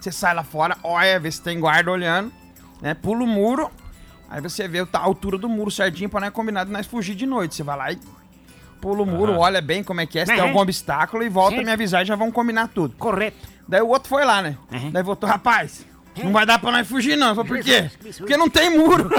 Você 0.00 0.10
sai 0.12 0.34
lá 0.34 0.42
fora, 0.42 0.76
olha, 0.82 1.18
vê 1.20 1.30
se 1.30 1.40
tem 1.40 1.60
guarda 1.60 1.90
olhando, 1.90 2.32
né? 2.80 2.92
Pula 2.94 3.22
o 3.22 3.26
muro. 3.26 3.70
Aí 4.28 4.40
você 4.40 4.66
vê 4.66 4.80
a 4.80 4.98
altura 4.98 5.38
do 5.38 5.48
muro 5.48 5.70
certinho 5.70 6.08
pra 6.10 6.20
nós 6.20 6.30
combinar 6.30 6.64
de 6.64 6.72
nós 6.72 6.86
fugir 6.86 7.14
de 7.14 7.26
noite. 7.26 7.54
Você 7.54 7.62
vai 7.62 7.76
lá 7.76 7.92
e 7.92 7.98
pula 8.80 9.02
o 9.02 9.06
muro, 9.06 9.38
olha 9.38 9.60
bem 9.60 9.84
como 9.84 10.00
é 10.00 10.06
que 10.06 10.18
é, 10.18 10.22
se 10.26 10.32
tem 10.32 10.40
Aham. 10.40 10.48
algum 10.48 10.60
obstáculo 10.60 11.22
e 11.22 11.28
volta 11.28 11.54
Sim. 11.56 11.62
a 11.62 11.64
me 11.66 11.70
avisar 11.70 12.02
e 12.02 12.04
já 12.06 12.16
vamos 12.16 12.34
combinar 12.34 12.68
tudo. 12.68 12.96
Correto. 12.96 13.36
Daí 13.68 13.80
o 13.80 13.88
outro 13.88 14.08
foi 14.08 14.24
lá, 14.24 14.42
né? 14.42 14.56
Aham. 14.72 14.90
Daí 14.90 15.02
voltou, 15.04 15.28
rapaz, 15.28 15.86
não 16.16 16.32
vai 16.32 16.44
dar 16.44 16.58
pra 16.58 16.72
nós 16.72 16.86
fugir 16.88 17.16
não. 17.16 17.34
Falei, 17.34 17.48
por 17.48 17.60
quê? 17.62 17.90
Porque 18.18 18.36
não 18.36 18.50
tem 18.50 18.76
muro. 18.76 19.08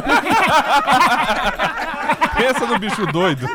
Pensa 2.38 2.66
no 2.66 2.78
bicho 2.78 3.06
doido. 3.08 3.48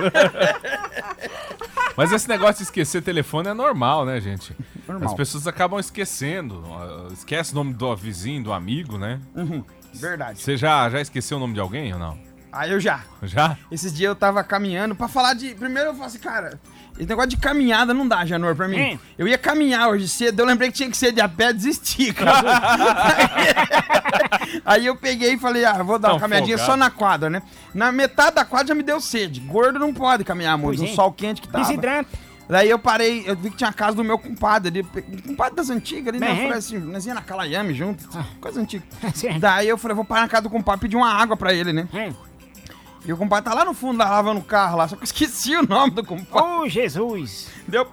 Mas 1.97 2.13
esse 2.13 2.29
negócio 2.29 2.57
de 2.59 2.63
esquecer 2.63 3.03
telefone 3.03 3.49
é 3.49 3.55
normal, 3.55 4.05
né, 4.07 4.21
gente? 4.21 4.55
Normal. 4.87 5.09
As 5.09 5.15
pessoas 5.15 5.47
acabam 5.47 5.79
esquecendo. 5.81 6.65
Esquece 7.13 7.53
o 7.53 7.55
nome 7.55 7.75
do 7.75 7.95
vizinho, 7.97 8.43
do 8.43 8.53
amigo, 8.53 8.97
né? 8.97 9.21
Verdade. 9.93 10.41
Você 10.41 10.57
já, 10.57 10.89
já 10.91 11.01
esqueceu 11.01 11.37
o 11.37 11.41
nome 11.41 11.55
de 11.55 11.61
alguém 11.61 11.93
ou 11.93 11.99
não? 11.99 12.19
Aí 12.53 12.71
eu 12.73 12.81
já. 12.81 13.03
Já? 13.23 13.57
Esses 13.71 13.93
dias 13.93 14.09
eu 14.09 14.17
tava 14.17 14.43
caminhando 14.43 14.95
pra 14.95 15.09
falar 15.09 15.35
de. 15.35 15.55
Primeiro 15.55 15.91
eu 15.91 15.93
falei 15.93 16.07
assim, 16.07 16.19
cara, 16.19 16.59
esse 16.97 17.09
negócio 17.09 17.31
de 17.31 17.37
caminhada 17.37 17.93
não 17.93 18.07
dá, 18.07 18.25
Janor, 18.25 18.55
pra 18.57 18.67
mim. 18.69 18.81
Hum. 18.81 18.99
Eu 19.17 19.29
ia 19.29 19.39
caminhar 19.39 19.89
hoje 19.89 20.09
cedo, 20.09 20.41
eu 20.41 20.47
lembrei 20.47 20.71
que 20.71 20.77
tinha 20.77 20.91
que 20.91 20.97
ser 20.97 21.13
de 21.13 21.21
a 21.21 21.29
pé, 21.29 21.53
desisti, 21.53 22.13
cara. 22.15 22.43
Aí 24.65 24.87
eu 24.87 24.97
peguei 24.97 25.35
e 25.35 25.39
falei, 25.39 25.65
ah, 25.65 25.83
vou 25.83 25.99
dar 25.99 26.13
uma 26.13 26.21
caminhadinha 26.21 26.59
folgado. 26.59 26.79
só 26.79 26.85
na 26.85 26.91
quadra, 26.91 27.31
né? 27.31 27.43
Na 27.75 27.93
metade 27.93 28.37
da 28.37 28.45
quadra 28.45 28.69
já 28.69 28.75
me 28.75 28.83
deu 28.83 29.01
sede. 29.01 29.41
Gordo 29.41 29.79
não 29.79 29.93
pode 29.93 30.25
caminhar 30.25 30.57
muito, 30.59 30.83
no 30.83 30.89
é. 30.89 30.93
sol 30.95 31.13
quente 31.13 31.41
que 31.41 31.49
tava. 31.49 31.65
Desidrata. 31.65 32.29
Daí 32.49 32.71
eu 32.71 32.79
parei, 32.79 33.25
eu 33.27 33.37
vi 33.37 33.51
que 33.51 33.59
tinha 33.59 33.69
a 33.69 33.73
casa 33.73 33.95
do 33.95 34.03
meu 34.03 34.19
compadre 34.19 34.81
ali, 34.81 35.23
compadre 35.23 35.55
das 35.55 35.69
antigas 35.69 36.09
ali, 36.09 36.19
né? 36.19 36.33
Eu 36.33 36.37
falei 36.37 36.53
assim, 36.53 36.79
nós 36.79 37.05
ia 37.05 37.13
na 37.13 37.21
Calaiame 37.21 37.75
junto, 37.75 38.09
coisa 38.41 38.59
antiga. 38.59 38.85
Daí 39.39 39.69
eu 39.69 39.77
falei, 39.77 39.95
vou 39.95 40.05
parar 40.05 40.23
na 40.23 40.29
casa 40.29 40.45
do 40.45 40.51
compadre 40.51 40.81
pedir 40.81 40.97
uma 40.97 41.13
água 41.13 41.37
pra 41.37 41.53
ele, 41.53 41.75
né? 41.75 41.87
Hum. 41.93 42.15
E 43.09 43.13
o 43.13 43.17
compadre 43.17 43.51
tá 43.51 43.55
lá 43.57 43.65
no 43.65 43.73
fundo, 43.73 43.97
lá 43.97 44.11
lavando 44.11 44.41
o 44.41 44.45
carro 44.45 44.77
lá, 44.77 44.87
só 44.87 44.95
que 44.95 45.01
eu 45.01 45.07
esqueci 45.07 45.57
o 45.57 45.67
nome 45.67 45.93
do 45.93 46.05
compadre. 46.05 46.47
Oh, 46.47 46.69
Jesus. 46.69 47.49
Deu. 47.67 47.91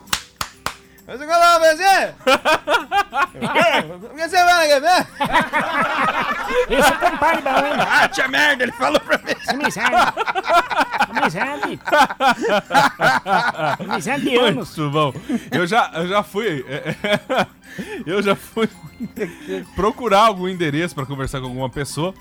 Vizinho! 1.07 2.15
Por 4.01 4.09
que 4.09 4.27
você 4.27 4.43
vai 4.43 4.71
aqui, 4.71 4.79
né? 4.81 5.07
Esse 6.69 6.89
é 6.91 6.97
compadre 6.97 7.41
bom, 7.43 7.49
hein? 7.49 7.87
Ah, 7.89 8.09
tia 8.09 8.27
merda, 8.27 8.63
ele 8.63 8.73
falou 8.73 8.99
pra 8.99 9.17
mim. 9.19 9.35
Amizade. 9.47 9.95
Amizade. 11.09 11.79
Amizade 13.87 14.21
de 14.21 14.35
anos. 14.35 14.77
Muito 14.77 14.91
bom. 14.91 15.13
Eu 15.49 15.65
já, 15.65 15.91
eu 15.93 16.07
já 16.09 16.23
fui. 16.23 16.65
eu 18.05 18.21
já 18.21 18.35
fui 18.35 18.67
procurar 19.77 20.25
algum 20.25 20.49
endereço 20.49 20.93
pra 20.93 21.05
conversar 21.05 21.39
com 21.39 21.45
alguma 21.45 21.69
pessoa 21.69 22.13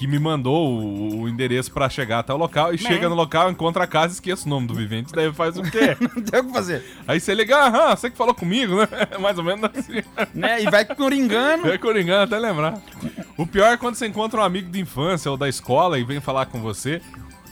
que 0.00 0.06
me 0.06 0.18
mandou 0.18 0.66
o, 0.80 1.20
o 1.24 1.28
endereço 1.28 1.70
pra 1.70 1.86
chegar 1.90 2.20
até 2.20 2.32
o 2.32 2.36
local 2.38 2.72
e 2.72 2.78
chega 2.78 3.06
no 3.06 3.14
local, 3.14 3.50
encontra 3.50 3.84
a 3.84 3.86
casa 3.86 4.14
e 4.14 4.14
esquece 4.14 4.46
o 4.46 4.48
nome 4.48 4.66
do 4.66 4.72
vivente. 4.74 5.12
Daí 5.12 5.30
faz 5.30 5.58
o 5.58 5.62
quê? 5.62 5.94
Não 6.00 6.22
tem 6.22 6.40
o 6.40 6.44
que 6.46 6.52
fazer. 6.54 6.82
Aí 7.06 7.20
você 7.20 7.34
liga, 7.34 7.54
aham, 7.66 7.94
você 7.94 8.08
que 8.10 8.16
falou 8.16 8.32
comigo, 8.34 8.76
né? 8.76 8.88
Mais 9.20 9.36
ou 9.36 9.44
menos 9.44 9.62
assim. 9.76 10.02
Né? 10.32 10.62
E 10.62 10.70
vai 10.70 10.86
coringando. 10.86 11.70
É 11.70 11.76
coringando 11.76 12.22
até 12.22 12.38
lembrar. 12.38 12.80
O 13.36 13.46
pior 13.46 13.74
é 13.74 13.76
quando 13.76 13.94
você 13.96 14.06
encontra 14.06 14.40
um 14.40 14.42
amigo 14.42 14.70
de 14.70 14.80
infância 14.80 15.30
ou 15.30 15.36
da 15.36 15.50
escola 15.50 15.98
e 15.98 16.02
vem 16.02 16.18
falar 16.18 16.46
com 16.46 16.62
você 16.62 17.02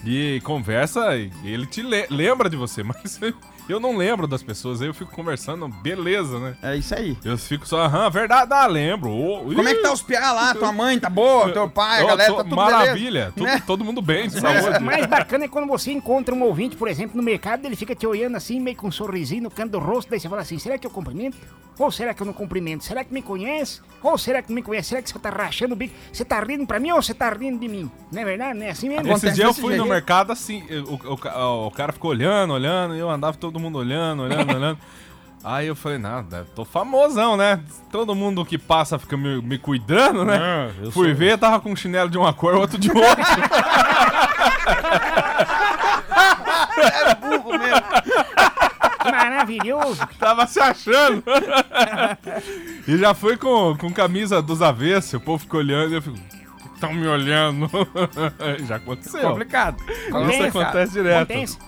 e 0.02 0.40
conversa 0.42 1.18
e 1.18 1.30
ele 1.44 1.66
te 1.66 1.82
le- 1.82 2.06
lembra 2.08 2.48
de 2.48 2.56
você, 2.56 2.80
mas 2.82 3.20
eu 3.72 3.80
não 3.80 3.96
lembro 3.96 4.26
das 4.26 4.42
pessoas, 4.42 4.80
aí 4.80 4.88
eu 4.88 4.94
fico 4.94 5.10
conversando, 5.12 5.68
beleza, 5.68 6.38
né? 6.38 6.56
É 6.62 6.76
isso 6.76 6.94
aí. 6.94 7.16
Eu 7.24 7.36
fico 7.38 7.66
só, 7.66 7.80
aham, 7.82 8.08
verdade, 8.10 8.52
ah, 8.52 8.66
lembro. 8.66 9.10
Ô, 9.10 9.42
Como 9.54 9.68
é 9.68 9.74
que 9.74 9.82
tá 9.82 9.92
os 9.92 10.02
piá 10.02 10.32
lá? 10.32 10.54
Tua 10.54 10.72
mãe 10.72 10.98
tá 10.98 11.10
boa? 11.10 11.52
Teu 11.52 11.68
pai, 11.68 12.02
a 12.02 12.06
galera 12.06 12.30
tô- 12.30 12.36
tá 12.38 12.44
tudo 12.44 12.56
Maravilha, 12.56 13.32
tudo- 13.34 13.46
Né? 13.46 13.62
todo 13.66 13.84
mundo 13.84 14.00
bem, 14.02 14.28
de 14.28 14.38
O 14.38 14.40
saúde. 14.40 14.82
mais 14.82 15.06
bacana 15.06 15.44
é 15.44 15.48
quando 15.48 15.66
você 15.68 15.92
encontra 15.92 16.34
um 16.34 16.42
ouvinte, 16.42 16.76
por 16.76 16.88
exemplo, 16.88 17.16
no 17.16 17.22
mercado, 17.22 17.64
ele 17.64 17.76
fica 17.76 17.94
te 17.94 18.06
olhando 18.06 18.36
assim, 18.36 18.58
meio 18.60 18.76
com 18.76 18.88
um 18.88 18.92
sorrisinho 18.92 19.42
no 19.44 19.50
canto 19.50 19.72
do 19.72 19.78
rosto, 19.78 20.10
daí 20.10 20.18
você 20.20 20.28
fala 20.28 20.42
assim, 20.42 20.58
será 20.58 20.78
que 20.78 20.86
eu 20.86 20.90
cumprimento? 20.90 21.36
Ou 21.78 21.92
será 21.92 22.12
que 22.12 22.20
eu 22.20 22.26
não 22.26 22.32
cumprimento? 22.32 22.82
Será 22.82 23.04
que 23.04 23.14
me 23.14 23.22
conhece? 23.22 23.80
Ou 24.02 24.18
será 24.18 24.42
que 24.42 24.48
não 24.48 24.56
me 24.56 24.62
conhece? 24.62 24.88
Será 24.88 25.00
que 25.00 25.08
você 25.10 25.16
tá 25.16 25.30
rachando 25.30 25.74
o 25.74 25.76
bico? 25.76 25.94
Você 26.12 26.24
tá 26.24 26.40
rindo 26.40 26.66
pra 26.66 26.80
mim 26.80 26.90
ou 26.90 27.00
você 27.00 27.14
tá 27.14 27.30
rindo 27.30 27.56
de 27.60 27.68
mim? 27.68 27.88
Não 28.10 28.20
é 28.20 28.24
verdade? 28.24 28.58
Não 28.58 28.66
é 28.66 28.70
assim 28.70 28.88
mesmo? 28.88 29.02
Esse 29.02 29.10
Acontece 29.10 29.34
dia 29.36 29.44
eu 29.44 29.54
fui 29.54 29.76
no 29.76 29.86
mercado 29.86 30.32
assim, 30.32 30.64
o, 30.88 30.94
o, 31.12 31.14
o- 31.14 31.66
o 31.68 31.70
cara 31.70 31.92
ficou 31.92 32.10
olhando, 32.10 32.52
olhando, 32.52 32.96
e 32.96 32.98
eu 32.98 33.08
andava 33.08 33.36
todo 33.36 33.57
mundo 33.58 33.78
olhando, 33.78 34.22
olhando, 34.22 34.50
olhando. 34.54 34.78
Aí 35.42 35.68
eu 35.68 35.76
falei, 35.76 35.98
nada, 35.98 36.46
tô 36.54 36.64
famosão, 36.64 37.36
né? 37.36 37.60
Todo 37.92 38.14
mundo 38.14 38.44
que 38.44 38.58
passa 38.58 38.98
fica 38.98 39.16
me, 39.16 39.40
me 39.40 39.56
cuidando, 39.56 40.24
né? 40.24 40.38
Fui 40.90 41.14
ver, 41.14 41.38
tava 41.38 41.60
com 41.60 41.70
um 41.70 41.76
chinelo 41.76 42.10
de 42.10 42.18
uma 42.18 42.32
cor, 42.32 42.54
outro 42.54 42.78
de 42.78 42.90
outra. 42.90 43.24
É 46.78 47.14
burro 47.14 47.58
mesmo. 47.58 47.82
Maravilhoso. 49.10 50.06
tava 50.18 50.46
se 50.46 50.60
achando. 50.60 51.24
e 52.86 52.96
já 52.96 53.14
fui 53.14 53.36
com, 53.36 53.76
com 53.76 53.92
camisa 53.92 54.40
dos 54.40 54.62
avessos, 54.62 55.14
o 55.14 55.20
povo 55.20 55.42
fica 55.42 55.56
olhando 55.56 55.92
e 55.92 55.96
eu 55.96 56.02
fico, 56.02 56.18
estão 56.74 56.92
me 56.92 57.06
olhando. 57.06 57.68
já 58.66 58.76
aconteceu. 58.76 59.22
Complicado. 59.22 59.82
Isso 59.88 60.58
Acontece, 60.58 60.92
direto. 60.92 61.30
Acontece. 61.30 61.58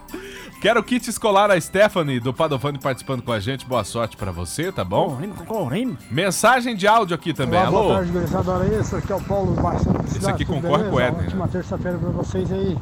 Quero 0.60 0.78
o 0.80 0.82
kit 0.84 1.08
escolar 1.08 1.50
a 1.50 1.58
Stephanie 1.58 2.20
do 2.20 2.34
Padovani 2.34 2.78
participando 2.78 3.22
com 3.22 3.32
a 3.32 3.40
gente. 3.40 3.64
Boa 3.64 3.82
sorte 3.82 4.14
pra 4.14 4.30
você, 4.30 4.70
tá 4.70 4.84
bom? 4.84 5.08
Correndo, 5.10 5.44
correndo. 5.46 5.98
Mensagem 6.10 6.76
de 6.76 6.86
áudio 6.86 7.14
aqui 7.14 7.32
também. 7.32 7.58
Olá, 7.58 7.70
boa 7.70 7.82
Alô? 7.84 7.94
tarde, 7.94 8.12
gurizada. 8.12 8.50
Olha 8.50 8.78
isso, 8.78 8.94
aqui 8.94 9.10
é 9.10 9.16
o 9.16 9.22
Paulo 9.22 9.54
Baixo 9.54 9.84
cidade. 10.06 10.32
aqui 10.32 10.44
concorre 10.44 10.84
com 10.84 10.96
o? 10.96 11.00
Éder, 11.00 11.24
Ótima 11.24 11.46
né? 11.46 11.50
terça-feira 11.50 11.96
pra 11.96 12.10
vocês 12.10 12.52
aí. 12.52 12.76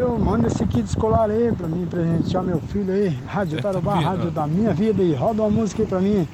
Eu 0.00 0.16
mando 0.16 0.46
esse 0.46 0.64
kit 0.66 0.84
escolar 0.84 1.28
aí 1.28 1.50
pra 1.50 1.66
mim 1.66 1.86
presentear 1.86 2.44
meu 2.44 2.60
filho 2.60 2.92
aí. 2.94 3.08
Rádio 3.26 3.60
Tarubá, 3.60 3.96
rádio 3.96 4.30
da 4.30 4.46
minha 4.46 4.72
vida 4.72 5.02
aí. 5.02 5.12
Roda 5.12 5.42
uma 5.42 5.50
música 5.50 5.82
aí 5.82 5.88
pra 5.88 5.98
mim. 5.98 6.28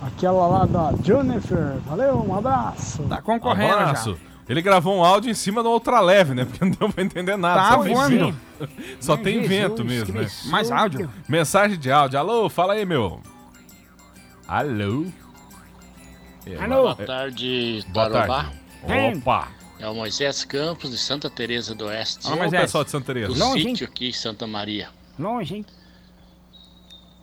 Aquela 0.00 0.46
lá 0.46 0.64
da 0.64 0.94
Jennifer. 1.02 1.78
Valeu, 1.88 2.24
um 2.24 2.36
abraço. 2.38 3.02
Tá 3.08 3.20
concorrendo 3.20 3.74
Abraço. 3.74 4.16
Ele 4.48 4.62
gravou 4.62 4.96
um 4.96 5.04
áudio 5.04 5.30
em 5.30 5.34
cima 5.34 5.62
do 5.62 5.70
ultraleve, 5.70 6.34
né? 6.34 6.44
Porque 6.44 6.62
não 6.64 6.70
deu 6.70 6.88
pra 6.88 7.02
entender 7.02 7.36
nada. 7.36 7.60
Tá 7.60 7.76
só 7.76 7.82
tem 7.82 7.94
voando. 7.94 8.10
vento. 8.10 8.38
Só 9.00 9.16
tem 9.16 9.34
Jesus 9.34 9.48
vento 9.48 9.84
mesmo, 9.84 10.20
né? 10.20 10.28
Mais 10.46 10.70
áudio. 10.70 11.10
Mensagem 11.28 11.78
de 11.78 11.90
áudio. 11.90 12.18
Alô, 12.18 12.48
fala 12.48 12.74
aí, 12.74 12.84
meu. 12.86 13.20
Alô? 14.46 15.06
É, 16.46 16.56
Alô? 16.62 16.82
Boa 16.82 16.94
tarde, 16.94 17.84
Boa 17.88 18.08
Tarobá. 18.08 18.44
tarde. 18.44 18.56
Hein? 18.88 19.18
Opa! 19.18 19.48
É 19.78 19.88
o 19.88 19.94
Moisés 19.94 20.44
Campos, 20.44 20.90
de 20.90 20.96
Santa 20.96 21.28
Teresa 21.28 21.74
do 21.74 21.86
Oeste. 21.86 22.28
Mas 22.38 22.52
é. 22.52 22.60
pessoal 22.60 22.84
de 22.84 22.90
Santa 22.90 23.06
Teresa. 23.06 23.34
do 23.34 23.38
Longe, 23.38 23.58
hein? 23.58 23.68
sítio 23.70 23.86
aqui 23.88 24.08
em 24.08 24.12
Santa 24.12 24.46
Maria. 24.46 24.88
Longe, 25.18 25.56
hein? 25.56 25.66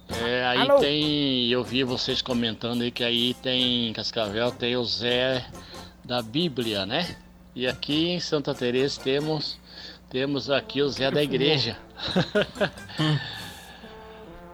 É, 0.10 0.46
aí 0.46 0.60
Alô? 0.60 0.80
tem. 0.80 1.50
Eu 1.50 1.64
vi 1.64 1.84
vocês 1.84 2.22
comentando 2.22 2.82
aí 2.82 2.92
que 2.92 3.04
aí 3.04 3.34
tem 3.36 3.88
em 3.90 3.94
Cascavel 3.94 4.52
tem 4.52 4.76
o 4.76 4.84
Zé 4.84 5.46
da 6.04 6.22
Bíblia, 6.22 6.86
né? 6.86 7.16
E 7.56 7.68
aqui 7.68 8.10
em 8.10 8.20
Santa 8.20 8.54
Teresa 8.54 9.00
temos 9.02 9.60
temos 10.10 10.50
aqui 10.50 10.82
o 10.82 10.90
Zé 10.90 11.10
da 11.10 11.24
Igreja. 11.24 11.78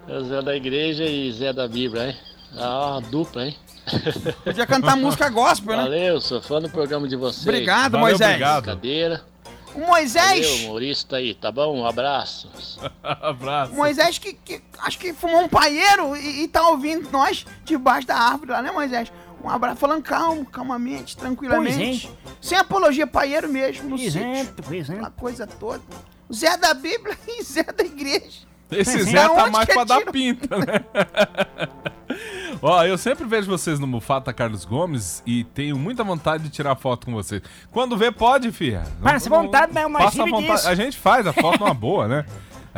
É 0.07 0.17
o 0.17 0.25
Zé 0.25 0.41
da 0.41 0.55
Igreja 0.55 1.05
e 1.05 1.31
Zé 1.31 1.53
da 1.53 1.67
Bíblia, 1.67 2.07
hein? 2.07 2.17
Ah, 2.57 2.99
dupla, 3.11 3.45
hein? 3.45 3.55
Podia 4.43 4.65
cantar 4.65 4.97
música 4.97 5.29
gospel, 5.29 5.77
né? 5.77 5.83
Valeu, 5.83 6.19
sou 6.19 6.41
fã 6.41 6.59
do 6.59 6.67
programa 6.67 7.07
de 7.07 7.15
vocês. 7.15 7.45
Obrigado, 7.45 7.91
Valeu, 7.91 8.07
Moisés. 8.07 8.29
obrigado. 8.31 8.65
Cadeira. 8.65 9.21
O 9.67 9.71
Valeu, 9.73 9.87
Moisés. 9.87 10.65
Maurício 10.65 11.07
tá 11.07 11.17
aí, 11.17 11.35
tá 11.35 11.51
bom? 11.51 11.77
Um 11.77 11.85
abraço. 11.85 12.49
Abraço. 13.03 13.71
O 13.73 13.75
Moisés 13.75 14.17
que, 14.17 14.33
que 14.33 14.61
acho 14.79 14.97
que 14.97 15.13
fumou 15.13 15.41
um 15.41 15.47
paieiro 15.47 16.15
e, 16.17 16.43
e 16.43 16.47
tá 16.47 16.67
ouvindo 16.69 17.07
nós 17.11 17.45
debaixo 17.63 18.07
da 18.07 18.15
árvore 18.15 18.49
lá, 18.51 18.63
né, 18.63 18.71
Moisés? 18.71 19.11
Um 19.43 19.49
abraço 19.49 19.77
falando 19.77 20.03
calmo, 20.03 20.45
calmamente, 20.45 21.15
tranquilamente. 21.15 22.09
Sem 22.41 22.57
apologia, 22.57 23.07
paieiro 23.07 23.47
mesmo, 23.49 23.89
no 23.89 23.97
sítio. 23.97 24.21
Exato, 24.21 24.61
Aquela 24.61 24.75
exato. 24.77 25.11
coisa 25.17 25.47
toda. 25.47 25.81
O 26.27 26.33
Zé 26.33 26.57
da 26.57 26.73
Bíblia 26.73 27.17
e 27.27 27.43
Zé 27.43 27.63
da 27.63 27.83
igreja. 27.83 28.47
Esse 28.71 29.01
Zé 29.03 29.27
tá 29.27 29.49
mais 29.49 29.67
pra 29.67 29.83
dar 29.83 30.01
pinta, 30.11 30.57
né? 30.57 30.85
Ó, 32.61 32.83
eu 32.83 32.97
sempre 32.97 33.25
vejo 33.25 33.47
vocês 33.49 33.79
no 33.79 33.87
Mufata 33.87 34.33
Carlos 34.33 34.65
Gomes 34.65 35.23
e 35.25 35.43
tenho 35.45 35.77
muita 35.77 36.03
vontade 36.03 36.43
de 36.43 36.49
tirar 36.49 36.75
foto 36.75 37.05
com 37.05 37.13
vocês. 37.13 37.41
Quando 37.71 37.95
vê, 37.97 38.11
pode, 38.11 38.51
filha. 38.51 38.83
Passa 39.01 39.29
vontade, 39.29 39.73
não, 39.73 39.89
mas 39.89 40.03
Passa 40.05 40.21
a 40.21 40.25
vive 40.25 40.35
vontade. 40.37 40.55
disso. 40.57 40.67
A 40.69 40.75
gente 40.75 40.97
faz 40.97 41.25
a 41.25 41.31
foto 41.33 41.59
numa 41.63 41.73
boa, 41.73 42.07
né? 42.07 42.25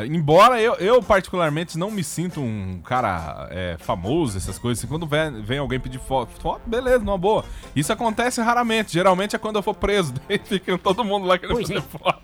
Embora 0.06 0.62
eu, 0.62 0.74
eu, 0.76 1.02
particularmente, 1.02 1.78
não 1.78 1.92
me 1.92 2.04
sinto 2.04 2.42
um 2.42 2.82
cara 2.84 3.48
é, 3.52 3.78
famoso, 3.80 4.38
essas 4.38 4.58
coisas. 4.58 4.80
Assim, 4.84 4.88
quando 4.88 5.06
vem, 5.06 5.42
vem 5.42 5.60
alguém 5.60 5.80
pedir 5.80 6.00
foto, 6.00 6.32
foto, 6.42 6.62
beleza, 6.68 7.00
numa 7.00 7.18
boa. 7.18 7.46
Isso 7.76 7.92
acontece 7.92 8.42
raramente. 8.42 8.94
Geralmente 8.94 9.36
é 9.36 9.40
quando 9.40 9.58
eu 9.58 9.64
for 9.64 9.74
preso. 9.74 10.14
Daí 10.28 10.40
fica 10.44 10.78
todo 10.78 11.04
mundo 11.04 11.26
lá 11.26 11.38
querendo 11.38 11.56
Pois 11.56 11.68
fazer 11.68 11.80
é. 11.80 11.82
foto. 11.82 12.22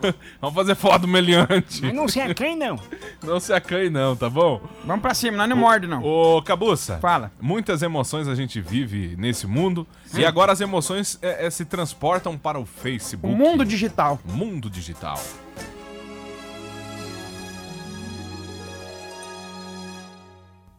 Vamos 0.40 0.54
fazer 0.54 0.74
foto 0.74 1.02
do 1.02 1.08
meliante. 1.08 1.82
Mas 1.82 1.92
não 1.92 2.08
se 2.08 2.20
acanhe, 2.20 2.56
não. 2.56 2.78
Não 3.22 3.40
se 3.40 3.52
acanhe, 3.52 3.90
não, 3.90 4.14
tá 4.14 4.30
bom? 4.30 4.60
Vamos 4.84 5.02
pra 5.02 5.12
cima, 5.12 5.36
nós 5.36 5.48
não 5.48 5.56
morde, 5.56 5.88
não. 5.88 6.02
Ô, 6.04 6.40
Cabuça. 6.40 6.98
Fala. 6.98 7.32
Muitas 7.40 7.82
emoções 7.82 8.28
a 8.28 8.34
gente 8.34 8.60
vive 8.60 9.16
nesse 9.18 9.44
mundo. 9.44 9.86
E 10.14 10.24
agora 10.24 10.52
as 10.52 10.60
emoções 10.60 11.18
é, 11.20 11.46
é, 11.46 11.50
se 11.50 11.64
transportam 11.64 12.38
para 12.38 12.58
o 12.58 12.64
Facebook. 12.64 13.34
O 13.34 13.36
mundo 13.36 13.64
digital. 13.64 14.20
Mundo 14.24 14.70
digital. 14.70 15.20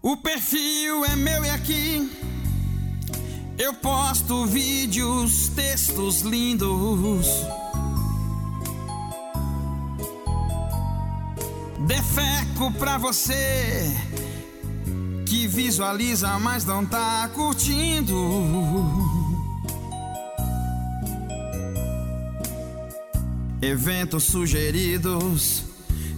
O 0.09 0.17
perfil 0.17 1.05
é 1.05 1.15
meu 1.15 1.45
e 1.45 1.49
aqui 1.51 2.11
eu 3.59 3.75
posto 3.75 4.47
vídeos, 4.47 5.49
textos 5.49 6.21
lindos. 6.21 7.27
Defeco 11.85 12.71
pra 12.79 12.97
você 12.97 13.95
que 15.27 15.45
visualiza, 15.45 16.39
mas 16.39 16.65
não 16.65 16.83
tá 16.83 17.29
curtindo. 17.35 18.15
Eventos 23.61 24.23
sugeridos 24.23 25.68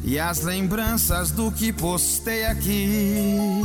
e 0.03 0.20
as 0.20 0.41
lembranças 0.41 1.31
do 1.31 1.51
que 1.51 1.72
postei 1.72 2.46
aqui. 2.46 3.62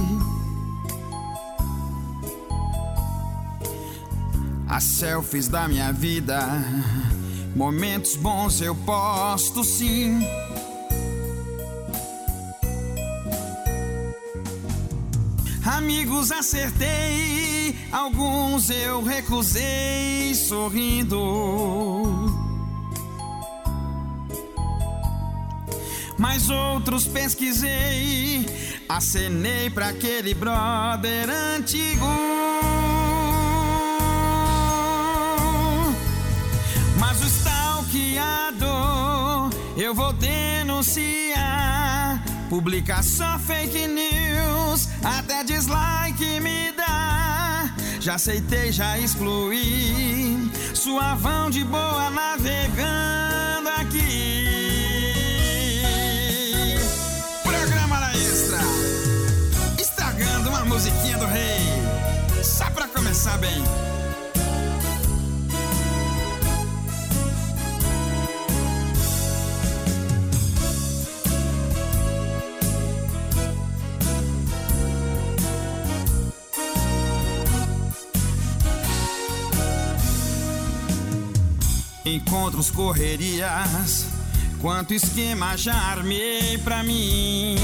As 4.68 4.84
selfies 4.84 5.48
da 5.48 5.66
minha 5.66 5.92
vida, 5.92 6.40
momentos 7.54 8.16
bons 8.16 8.60
eu 8.60 8.74
posto 8.74 9.64
sim. 9.64 10.20
Amigos 15.64 16.30
acertei, 16.30 17.76
alguns 17.90 18.70
eu 18.70 19.02
recusei 19.02 20.34
sorrindo. 20.34 21.85
Mas 26.18 26.48
outros 26.48 27.06
pesquisei, 27.06 28.46
acenei 28.88 29.68
pra 29.68 29.88
aquele 29.88 30.32
brother 30.32 31.28
antigo. 31.28 32.06
Mas 36.98 37.22
o 37.22 37.26
stalkeado 37.26 38.66
eu 39.76 39.94
vou 39.94 40.12
denunciar. 40.14 41.36
Publica 42.48 43.02
só 43.02 43.38
fake 43.38 43.86
news, 43.86 44.88
até 45.04 45.44
dislike 45.44 46.40
me 46.40 46.72
dá. 46.72 47.74
Já 48.00 48.14
aceitei, 48.14 48.72
já 48.72 48.98
excluí. 48.98 50.50
Suavão 50.72 51.50
de 51.50 51.64
boa 51.64 52.08
navegando 52.08 53.68
aqui. 53.68 54.45
Musiquinha 60.76 61.16
do 61.16 61.24
rei. 61.24 62.42
Só 62.44 62.68
pra 62.68 62.86
começar 62.86 63.38
bem. 63.38 63.64
Encontros, 82.04 82.70
correrias, 82.70 84.04
quanto 84.60 84.92
esquema 84.92 85.56
já 85.56 85.72
armei 85.72 86.58
pra 86.58 86.82
mim. 86.82 87.56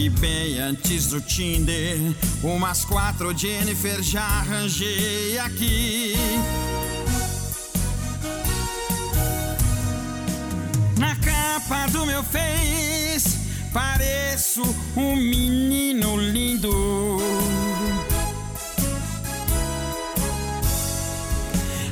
E 0.00 0.08
bem 0.08 0.58
antes 0.58 1.08
do 1.08 1.20
Tinder, 1.20 1.98
umas 2.42 2.86
quatro 2.86 3.36
Jennifer 3.36 4.02
já 4.02 4.22
arranjei 4.22 5.38
aqui. 5.38 6.14
Na 10.96 11.14
capa 11.16 11.86
do 11.88 12.06
meu 12.06 12.22
Face, 12.22 13.36
pareço 13.74 14.62
um 14.96 15.16
menino 15.16 16.16
lindo. 16.16 17.18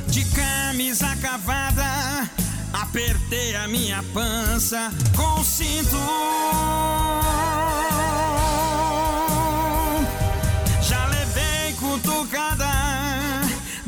De 0.07 0.25
camisa 0.25 1.15
cavada, 1.21 2.27
apertei 2.73 3.55
a 3.55 3.67
minha 3.67 4.01
pança 4.11 4.91
com 5.15 5.43
cinto. 5.43 5.95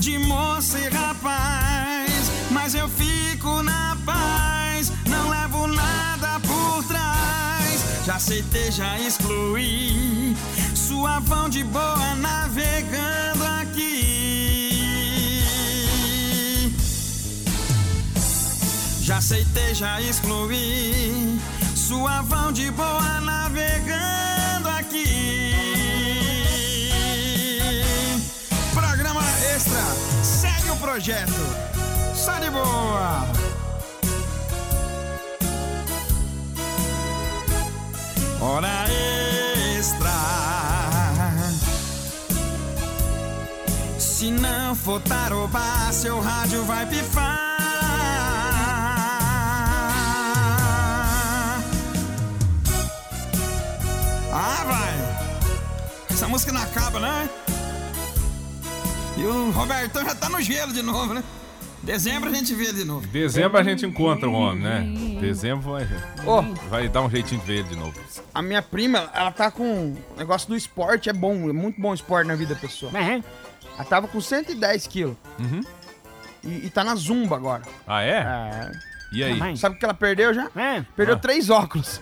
De 0.01 0.17
moça 0.17 0.79
e 0.79 0.89
rapaz, 0.89 2.31
mas 2.49 2.73
eu 2.73 2.89
fico 2.89 3.61
na 3.61 3.95
paz, 4.03 4.91
não 5.07 5.29
levo 5.29 5.67
nada 5.67 6.39
por 6.39 6.83
trás. 6.85 7.85
Já 8.03 8.15
aceitei, 8.15 8.71
já 8.71 8.99
excluí, 8.99 10.35
suavão 10.73 11.47
de 11.47 11.63
boa 11.63 12.15
navegando 12.15 13.43
aqui. 13.61 13.91
Já 19.01 19.17
aceitei, 19.17 19.75
já 19.75 20.01
excluí. 20.01 21.39
Suavão 21.75 22.51
de 22.51 22.71
boa 22.71 23.21
navegando 23.21 24.67
aqui. 24.79 25.40
Projeto. 30.81 31.31
Só 32.15 32.33
de 32.39 32.49
boa. 32.49 33.23
Hora 38.41 38.85
extra. 39.77 40.09
Se 43.99 44.31
não 44.31 44.75
for 44.75 44.99
tarobá, 45.01 45.91
seu 45.91 46.19
rádio 46.19 46.63
vai 46.65 46.85
pifar. 46.87 47.37
Ah, 54.33 54.63
vai! 54.65 54.95
Essa 56.09 56.27
música 56.27 56.51
não 56.51 56.61
acaba, 56.61 56.99
né? 56.99 57.29
E 59.21 59.23
o 59.23 59.51
Robertão 59.51 60.03
já 60.03 60.15
tá 60.15 60.27
no 60.29 60.41
gelo 60.41 60.73
de 60.73 60.81
novo, 60.81 61.13
né? 61.13 61.23
Dezembro 61.83 62.29
a 62.29 62.33
gente 62.33 62.55
vê 62.55 62.65
ele 62.65 62.79
de 62.79 62.83
novo. 62.83 63.05
Dezembro 63.05 63.57
a 63.57 63.63
gente 63.63 63.85
encontra 63.85 64.27
o 64.27 64.33
homem, 64.33 64.63
né? 64.63 65.19
Dezembro 65.19 65.71
vai, 65.71 65.87
Ô. 66.25 66.41
vai 66.69 66.89
dar 66.89 67.03
um 67.03 67.09
jeitinho 67.09 67.39
de 67.39 67.45
ver 67.45 67.59
ele 67.59 67.69
de 67.69 67.75
novo. 67.75 67.93
A 68.33 68.41
minha 68.41 68.63
prima, 68.63 69.11
ela 69.13 69.31
tá 69.31 69.51
com. 69.51 69.93
O 69.93 70.17
negócio 70.17 70.49
do 70.49 70.57
esporte 70.57 71.07
é 71.07 71.13
bom, 71.13 71.49
é 71.49 71.53
muito 71.53 71.79
bom 71.79 71.91
o 71.91 71.93
esporte 71.93 72.27
na 72.27 72.35
vida 72.35 72.55
da 72.55 72.59
pessoa. 72.59 72.91
Uhum. 72.91 73.23
Ela 73.75 73.85
tava 73.85 74.07
com 74.07 74.19
110 74.19 74.87
quilos. 74.87 75.15
Uhum. 75.39 75.61
E, 76.43 76.65
e 76.65 76.69
tá 76.71 76.83
na 76.83 76.95
zumba 76.95 77.35
agora. 77.35 77.61
Ah, 77.85 78.01
é? 78.01 78.17
É. 78.17 78.71
E 79.11 79.23
aí? 79.23 79.57
Sabe 79.57 79.75
o 79.75 79.79
que 79.79 79.83
ela 79.83 79.93
perdeu 79.93 80.33
já? 80.33 80.49
É. 80.55 80.85
Perdeu 80.95 81.17
três 81.19 81.49
óculos. 81.49 81.99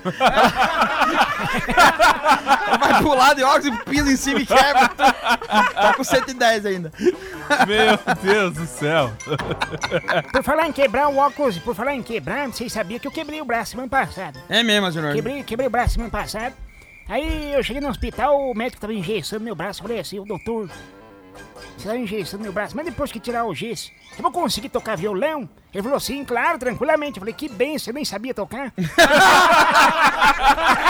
ela 2.67 2.77
vai 2.77 3.01
pro 3.01 3.15
lado 3.15 3.37
de 3.37 3.43
óculos 3.43 3.65
e 3.65 3.71
pisa 3.85 4.11
em 4.11 4.15
cima 4.15 4.39
e 4.41 4.45
quebra. 4.45 4.89
Tá 4.89 5.93
com 5.95 6.03
110 6.03 6.65
ainda. 6.67 6.91
Meu 7.67 8.15
Deus 8.21 8.53
do 8.53 8.65
céu. 8.67 9.11
Por 10.31 10.43
falar 10.43 10.67
em 10.67 10.71
quebrar 10.71 11.09
o 11.09 11.17
óculos, 11.17 11.57
por 11.57 11.73
falar 11.73 11.95
em 11.95 12.03
quebrar, 12.03 12.47
vocês 12.47 12.71
sabiam 12.71 12.99
que 12.99 13.07
eu 13.07 13.11
quebrei 13.11 13.41
o 13.41 13.45
braço 13.45 13.71
semana 13.71 13.89
passada. 13.89 14.39
É 14.47 14.61
mesmo, 14.61 14.91
senhor. 14.91 15.13
Quebrei, 15.13 15.43
quebrei 15.43 15.67
o 15.67 15.71
braço 15.71 15.95
semana 15.95 16.11
passada. 16.11 16.53
Aí 17.07 17.53
eu 17.53 17.63
cheguei 17.63 17.81
no 17.81 17.89
hospital, 17.89 18.39
o 18.39 18.53
médico 18.53 18.79
tava 18.79 18.93
engessando 18.93 19.43
meu 19.43 19.55
braço. 19.55 19.79
Eu 19.79 19.87
falei 19.87 19.99
assim, 19.99 20.19
o 20.19 20.25
doutor, 20.25 20.69
você 21.77 21.87
tá 21.87 21.95
engessando 21.95 22.43
meu 22.43 22.51
braço, 22.51 22.75
mas 22.75 22.85
depois 22.85 23.11
que 23.11 23.19
tirar 23.19 23.45
o 23.45 23.55
gesso, 23.55 23.91
eu 24.17 24.21
vou 24.21 24.31
conseguir 24.31 24.69
tocar 24.69 24.97
violão? 24.97 25.49
Ele 25.73 25.83
falou 25.83 25.97
assim, 25.97 26.25
claro, 26.25 26.59
tranquilamente. 26.59 27.17
Eu 27.17 27.21
falei, 27.21 27.33
que 27.33 27.47
bem, 27.47 27.77
você 27.77 27.93
nem 27.93 28.03
sabia 28.03 28.33
tocar? 28.33 28.73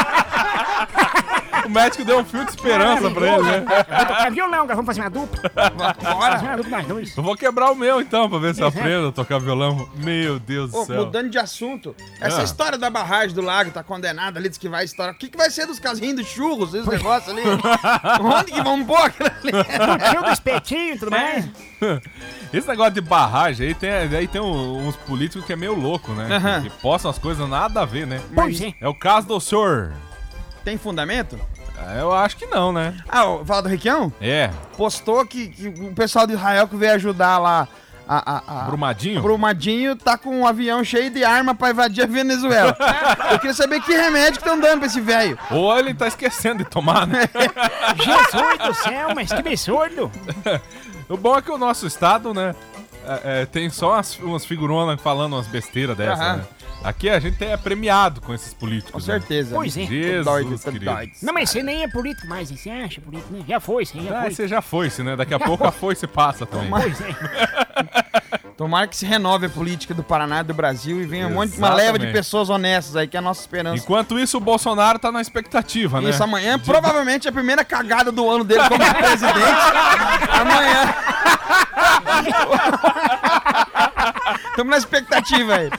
O 1.66 1.70
médico 1.70 2.04
deu 2.06 2.20
um 2.20 2.26
fio 2.26 2.44
de 2.46 2.50
esperança 2.52 3.10
pra 3.12 3.28
ele, 3.34 3.44
né? 3.44 3.58
Eu 3.60 3.96
vou 3.98 4.06
tocar 4.08 4.32
violão, 4.32 4.68
vamos 4.68 4.86
fazer 4.86 5.02
uma 5.02 5.10
dupla. 5.10 5.52
Bora. 6.14 6.32
Fazer 6.34 6.46
uma 6.46 6.58
dupla 6.58 6.78
nós 6.78 6.88
dois. 6.88 7.18
Eu 7.18 7.24
vou 7.24 7.36
quebrar 7.36 7.72
o 7.72 7.76
meu 7.76 8.02
então, 8.02 8.30
pra 8.30 8.40
ver 8.40 8.56
se 8.56 8.62
eu 8.62 8.68
Exato. 8.68 8.80
aprendo 8.80 9.08
a 9.08 9.12
tocar 9.12 9.40
violão. 9.40 9.90
Meu 9.98 10.40
Deus 10.40 10.72
do 10.72 10.78
Ô, 10.80 10.86
céu. 10.86 11.06
mudando 11.06 11.30
de 11.30 11.38
assunto, 11.38 11.96
essa 12.20 12.42
Ah. 12.42 12.44
história 12.44 12.78
da 12.78 12.90
barragem 12.90 13.36
do 13.36 13.42
lago 13.42 13.72
tá 13.72 13.84
condenada 13.84 14.40
ali, 14.40 14.50
diz 14.50 14.58
que 14.58 14.68
vai 14.70 14.84
estourar. 14.86 15.14
O 15.14 15.18
que, 15.18 15.28
que 15.30 15.38
vai 15.38 15.50
ser 15.52 15.66
dos 15.68 15.80
casinhos 15.80 16.16
dos 16.16 16.28
churros, 16.28 16.74
esse 16.74 16.90
negócio 16.90 17.32
ali? 17.32 17.42
Onde 18.24 18.52
que 18.52 18.62
vão 18.62 18.84
pôr 18.86 18.98
aquilo 19.02 19.30
ali? 19.30 20.10
Tio 20.12 20.24
do 20.24 20.32
espetinho 20.32 20.96
e 20.96 21.00
tudo 21.00 21.12
mais. 21.12 21.46
Esse 22.52 22.68
negócio 22.68 22.94
de 22.94 23.02
barragem 23.02 23.68
aí 23.68 23.76
tem, 23.76 23.90
aí 23.92 24.28
tem 24.28 24.42
um- 24.42 24.88
uns 24.88 24.96
políticos 24.96 25.46
que 25.46 25.54
é 25.54 25.56
meio 25.56 25.76
louco, 25.76 26.12
né? 26.14 26.36
Aham. 26.36 26.62
Que 26.64 26.70
postam 26.82 27.12
as 27.12 27.20
coisas 27.20 27.48
nada 27.48 27.82
a 27.82 27.86
ver, 27.86 28.08
né? 28.08 28.20
Pois 28.34 28.60
é. 28.60 28.74
É 28.82 28.88
o 28.88 28.94
caso 28.94 29.28
do 29.28 29.40
senhor. 29.40 29.94
Tem 30.64 30.78
fundamento? 30.78 31.40
Ah, 31.78 31.96
Eu 31.96 32.14
acho 32.14 32.36
que 32.36 32.46
não, 32.46 32.72
né? 32.72 32.94
Ah, 33.08 33.26
o- 33.26 33.46
fala 33.46 33.62
do 33.64 33.70
Riquião? 33.70 34.12
É. 34.22 34.50
Postou 34.78 35.26
que, 35.26 35.48
que 35.48 35.68
o 35.68 35.94
pessoal 35.94 36.28
de 36.28 36.34
Israel 36.34 36.68
que 36.68 36.76
veio 36.76 36.94
ajudar 36.94 37.38
lá 37.38 37.68
a, 38.08 38.36
a, 38.38 38.62
a- 38.62 38.64
Brumadinho? 38.66 39.22
Brumadinho 39.22 39.96
tá 39.96 40.18
com 40.18 40.42
um 40.42 40.46
avião 40.46 40.84
cheio 40.84 41.10
de 41.10 41.24
arma 41.24 41.56
pra 41.56 41.70
invadir 41.72 42.04
a 42.04 42.08
Venezuela. 42.08 42.76
Eu 43.32 43.40
queria 43.40 43.54
saber 43.54 43.82
que 43.82 43.94
remédio 43.94 44.34
que 44.42 44.48
estão 44.48 44.60
dando 44.60 44.80
pra 44.80 44.88
esse 44.88 45.00
velho. 45.00 45.38
Ou 45.52 45.78
ele 45.78 45.94
tá 45.94 46.08
esquecendo 46.08 46.64
de 46.64 46.70
tomar, 46.70 47.08
né? 47.08 47.22
Jesus 47.96 48.58
do 48.68 48.74
céu, 48.74 49.10
mas 49.16 49.32
que 49.32 49.40
absurdo. 49.40 50.12
o 51.08 51.18
bom 51.18 51.38
é 51.38 51.42
que 51.42 51.52
o 51.52 51.58
nosso 51.58 51.88
estado, 51.88 52.34
né? 52.34 52.56
é, 53.08 53.42
é, 53.42 53.46
tem 53.46 53.70
só 53.70 53.94
umas, 53.94 54.18
umas 54.20 54.46
figuronas 54.46 55.00
falando 55.02 55.34
umas 55.34 55.48
besteiras 55.48 55.96
dessas, 55.98 56.20
Aham. 56.20 56.36
né? 56.38 56.44
Aqui 56.84 57.10
a 57.10 57.20
gente 57.20 57.44
é 57.44 57.58
premiado 57.58 58.22
com 58.22 58.34
esses 58.34 58.54
políticos. 58.54 58.92
Com 59.06 59.12
né? 59.12 59.20
certeza. 59.20 59.56
Pois 59.56 59.76
é. 59.78 59.86
Jesus, 59.86 60.26
Doido, 60.26 60.60
querido. 60.60 60.92
Não, 61.22 61.34
mas 61.34 61.50
você 61.50 61.62
nem 61.62 61.84
é 61.84 61.88
político 61.88 62.28
mais, 62.28 62.50
você 62.50 62.70
acha 62.70 63.02
político, 63.02 63.34
né? 63.34 63.44
Já 63.48 63.60
foi, 63.60 63.86
você 63.86 64.00
já 64.00 64.18
Ah, 64.18 64.22
foi. 64.22 64.32
você 64.32 64.48
já 64.48 64.62
foi-se, 64.62 65.04
né? 65.04 65.16
Daqui 65.16 65.34
a 65.34 65.40
pouco 65.40 65.68
a 65.68 65.72
foice 65.72 66.08
passa 66.08 66.46
também. 66.46 66.70
Pois 66.70 67.02
é. 67.02 67.16
Tomara 68.56 68.88
que 68.88 68.98
se 68.98 69.06
renove 69.06 69.46
a 69.46 69.50
política 69.50 69.94
do 69.94 70.04
Paraná 70.04 70.42
e 70.42 70.44
do 70.44 70.54
Brasil 70.54 71.02
e 71.02 71.06
venha 71.06 71.28
um 71.28 71.34
monte, 71.36 71.58
uma 71.58 71.74
leva 71.74 71.98
de 71.98 72.12
pessoas 72.12 72.50
honestas 72.50 72.94
aí, 72.98 73.08
que 73.08 73.16
é 73.16 73.20
a 73.20 73.22
nossa 73.22 73.40
esperança. 73.40 73.82
Enquanto 73.82 74.20
isso, 74.20 74.36
o 74.36 74.42
Bolsonaro 74.42 75.00
tá 75.00 75.14
na 75.14 75.22
expectativa, 75.22 76.02
né? 76.02 76.10
Isso 76.10 76.22
amanhã, 76.22 76.60
provavelmente 76.60 77.26
a 77.26 77.32
primeira 77.32 77.64
cagada 77.64 78.12
do 78.12 78.30
ano 78.30 78.44
dele 78.44 78.62
como 78.68 78.84
presidente. 78.96 79.40
amanhã. 80.42 80.94
Estamos 84.60 84.72
na 84.72 84.78
expectativa 84.78 85.56
aí. 85.56 85.70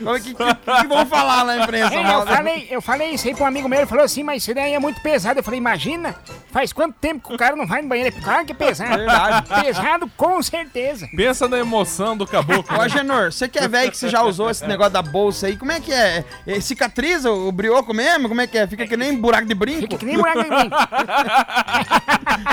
O 0.00 0.14
que, 0.22 0.32
que, 0.32 0.80
que 0.80 0.86
vão 0.86 1.04
falar 1.06 1.44
na 1.44 1.56
imprensa? 1.56 1.92
É, 1.92 2.14
eu, 2.14 2.26
falei, 2.26 2.68
eu 2.70 2.80
falei 2.80 3.10
isso 3.10 3.26
aí 3.26 3.34
pra 3.34 3.42
um 3.42 3.46
amigo 3.48 3.68
meu, 3.68 3.80
ele 3.80 3.88
falou 3.88 4.04
assim, 4.04 4.22
mas 4.22 4.44
isso 4.44 4.54
daí 4.54 4.74
é 4.74 4.78
muito 4.78 5.00
pesado. 5.00 5.40
Eu 5.40 5.42
falei, 5.42 5.58
imagina, 5.58 6.14
faz 6.52 6.72
quanto 6.72 6.94
tempo 7.00 7.28
que 7.28 7.34
o 7.34 7.36
cara 7.36 7.56
não 7.56 7.66
vai 7.66 7.82
no 7.82 7.88
banheiro? 7.88 8.14
Claro 8.22 8.46
que 8.46 8.52
é 8.52 8.54
pesado. 8.54 8.96
Verdade. 8.96 9.48
Pesado 9.64 10.08
com 10.16 10.40
certeza. 10.40 11.08
Pensa 11.16 11.48
na 11.48 11.58
emoção 11.58 12.16
do 12.16 12.24
caboclo. 12.28 12.78
Ô, 12.78 12.82
né? 12.82 12.88
Genor, 12.88 13.32
você 13.32 13.48
que 13.48 13.58
é 13.58 13.66
velho 13.66 13.90
que 13.90 13.96
você 13.96 14.08
já 14.08 14.22
usou 14.22 14.48
esse 14.48 14.64
negócio 14.68 14.92
da 14.92 15.02
bolsa 15.02 15.48
aí, 15.48 15.56
como 15.56 15.72
é 15.72 15.80
que 15.80 15.92
é? 15.92 16.24
É, 16.46 16.60
Cicatriza 16.60 17.32
o 17.32 17.50
brioco 17.50 17.92
mesmo? 17.92 18.28
Como 18.28 18.40
é 18.40 18.46
que 18.46 18.56
é? 18.56 18.68
Fica 18.68 18.86
que 18.86 18.96
nem 18.96 19.16
buraco 19.16 19.48
de 19.48 19.54
brinco? 19.54 19.80
Fica 19.80 19.98
que 19.98 20.06
nem 20.06 20.16
buraco 20.16 20.44
de 20.44 20.48
brinco. 20.48 20.76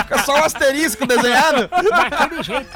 Fica 0.02 0.18
só 0.24 0.40
o 0.40 0.44
asterisco 0.44 1.06
desenhado? 1.06 1.68
Daquele 1.68 2.42
jeito. 2.42 2.70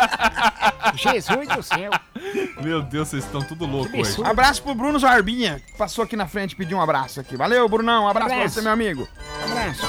Jesus 0.95 1.49
do 1.49 1.61
céu. 1.61 1.91
Meu 2.63 2.83
Deus, 2.83 3.09
vocês 3.09 3.25
estão 3.25 3.43
tudo 3.43 3.67
louco 3.67 3.97
hoje. 3.97 4.17
Abraço 4.25 4.63
pro 4.63 4.75
Bruno 4.75 4.99
Zarbinha, 4.99 5.61
que 5.67 5.77
passou 5.77 6.05
aqui 6.05 6.17
na 6.17 6.27
frente 6.29 6.53
e 6.53 6.57
pediu 6.57 6.79
um 6.79 6.81
abraço 6.81 7.21
aqui. 7.21 7.37
Valeu, 7.37 7.69
Brunão. 7.69 8.05
Um 8.05 8.09
abraço, 8.09 8.27
pra 8.29 8.37
Abraço. 8.37 8.55
você, 8.55 8.63
meu 8.63 8.73
amigo. 8.73 9.09
Abraço. 9.45 9.87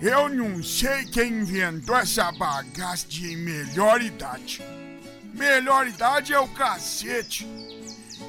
Eu 0.00 0.28
não 0.28 0.62
sei 0.62 1.04
quem 1.06 1.28
inventou 1.40 1.96
essa 1.96 2.32
bagaça 2.32 3.06
de 3.06 3.36
melhor 3.36 4.02
idade. 4.02 4.60
Melhor 5.32 5.86
idade 5.86 6.34
é 6.34 6.38
o 6.40 6.48
cacete. 6.48 7.46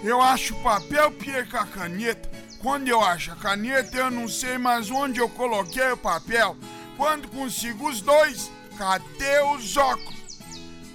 Eu 0.03 0.21
acho 0.21 0.55
papel 0.61 1.11
perca 1.11 1.61
a 1.61 1.65
caneta. 1.65 2.29
Quando 2.63 2.87
eu 2.87 3.01
acho 3.03 3.33
a 3.33 3.35
caneta, 3.35 3.97
eu 3.97 4.09
não 4.09 4.25
sei 4.25 4.57
mais 4.57 4.89
onde 4.89 5.19
eu 5.19 5.27
coloquei 5.27 5.91
o 5.91 5.97
papel. 5.97 6.55
Quando 6.95 7.27
consigo 7.27 7.89
os 7.89 7.99
dois, 7.99 8.49
cadê 8.77 9.39
os 9.53 9.75
óculos? 9.75 10.39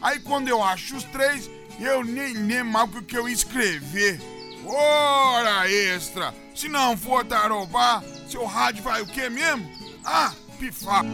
Aí 0.00 0.18
quando 0.20 0.48
eu 0.48 0.64
acho 0.64 0.96
os 0.96 1.04
três, 1.04 1.50
eu 1.78 2.02
nem 2.02 2.32
lembro 2.32 3.00
o 3.00 3.02
que 3.02 3.18
eu 3.18 3.28
ia 3.28 3.34
escrever. 3.34 4.18
Hora 4.64 5.70
extra! 5.70 6.34
Se 6.54 6.70
não 6.70 6.96
for 6.96 7.22
tarobá, 7.26 8.02
seu 8.26 8.46
rádio 8.46 8.82
vai 8.82 9.02
o 9.02 9.06
quê 9.06 9.28
mesmo? 9.28 9.70
Ah, 10.02 10.32
pifar! 10.58 11.04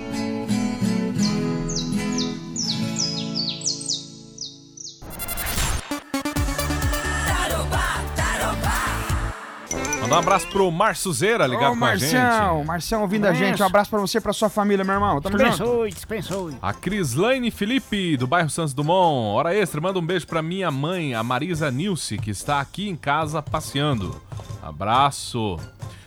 Um 10.14 10.18
abraço 10.18 10.46
pro 10.48 10.70
Márcio 10.70 11.12
Zeira 11.12 11.46
ligado 11.46 11.74
Ô, 11.74 11.78
com 11.78 11.84
a 11.84 11.96
gente. 11.96 12.14
Marcião, 12.14 12.64
Marcião 12.64 13.02
ouvindo 13.02 13.26
a 13.26 13.32
gente. 13.32 13.62
Um 13.62 13.66
abraço 13.66 13.90
pra 13.90 13.98
você 13.98 14.18
e 14.18 14.20
pra 14.20 14.32
sua 14.32 14.48
família, 14.48 14.84
meu 14.84 14.94
irmão. 14.94 15.20
Tamo 15.20 15.38
junto. 15.38 15.50
Dispensou, 15.50 15.88
dispensou. 15.88 16.50
A 16.62 16.72
Crislaine 16.72 17.50
Felipe, 17.50 18.16
do 18.16 18.26
bairro 18.26 18.48
Santos 18.48 18.72
Dumont. 18.72 19.36
Hora 19.36 19.54
extra, 19.54 19.80
manda 19.80 19.98
um 19.98 20.06
beijo 20.06 20.26
pra 20.26 20.42
minha 20.42 20.70
mãe, 20.70 21.14
a 21.14 21.22
Marisa 21.22 21.70
Nilce, 21.70 22.18
que 22.18 22.30
está 22.30 22.60
aqui 22.60 22.88
em 22.88 22.96
casa 22.96 23.42
passeando. 23.42 24.20
Abraço. 24.62 25.58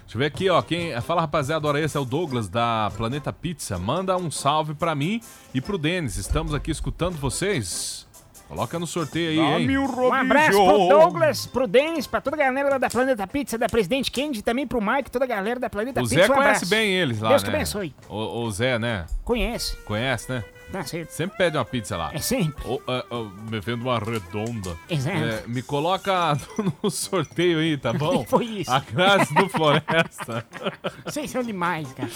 Deixa 0.08 0.16
eu 0.16 0.20
ver 0.20 0.26
aqui, 0.28 0.50
ó. 0.50 0.62
Quem... 0.62 1.00
Fala, 1.02 1.20
rapaziada, 1.20 1.68
hora 1.68 1.82
extra 1.82 2.00
é 2.00 2.02
o 2.02 2.06
Douglas, 2.06 2.48
da 2.48 2.90
Planeta 2.96 3.34
Pizza. 3.34 3.78
Manda 3.78 4.16
um 4.16 4.32
salve 4.32 4.74
pra 4.74 4.96
mim 4.96 5.22
e 5.54 5.60
pro 5.60 5.78
Denis. 5.78 6.16
Estamos 6.16 6.54
aqui 6.54 6.72
escutando 6.72 7.18
vocês. 7.18 8.07
Coloca 8.48 8.80
no 8.80 8.88
sorteio 8.88 9.30
aí, 9.30 9.62
hein? 9.62 9.78
Um 9.78 10.14
abraço 10.14 10.52
pro 10.52 10.88
Douglas, 10.88 11.46
pro 11.48 11.68
Denis, 11.68 12.08
pra 12.08 12.22
toda 12.22 12.36
a 12.38 12.40
galera 12.40 12.70
lá 12.70 12.78
da 12.78 12.90
Planeta 12.90 13.28
Pizza, 13.28 13.58
da 13.58 13.68
Presidente 13.68 14.10
Kennedy, 14.10 14.42
também 14.42 14.66
pro 14.66 14.82
Mike, 14.82 15.12
toda 15.12 15.26
a 15.26 15.28
galera 15.28 15.60
da 15.60 15.70
Planeta 15.70 16.00
O 16.00 16.04
Pizza. 16.04 16.16
Zé 16.16 16.24
um 16.26 16.28
conhece 16.28 16.48
abraço. 16.48 16.70
bem 16.70 16.94
eles 16.94 17.20
lá, 17.20 17.30
Deus 17.30 17.44
né? 17.44 17.50
que 17.50 17.56
abençoe. 17.56 17.96
O, 18.08 18.44
o 18.44 18.52
Zé, 18.52 18.80
né? 18.80 19.06
Conhece. 19.24 19.76
Conhece, 19.78 20.32
né? 20.32 20.44
Tá 20.72 20.84
certo. 20.84 21.12
Sempre 21.12 21.38
pede 21.38 21.58
uma 21.58 21.64
pizza 21.64 21.96
lá. 21.96 22.12
É 22.14 22.20
sempre. 22.20 22.62
Ou, 22.66 22.82
é, 22.88 22.98
é, 22.98 23.50
me 23.50 23.60
vendo 23.60 23.84
uma 23.84 24.00
redonda. 24.00 24.76
Exato. 24.90 25.18
É, 25.18 25.44
me 25.48 25.62
coloca 25.62 26.38
no 26.84 26.92
sorteio 26.92 27.60
aí, 27.60 27.78
tá 27.78 27.94
bom? 27.94 28.24
Foi 28.28 28.46
isso. 28.46 28.72
A 28.72 28.80
Grazi 28.80 29.34
do 29.34 29.48
Floresta. 29.48 30.46
Vocês 31.06 31.32
são 31.32 31.42
demais, 31.42 31.92
cara. 31.94 32.10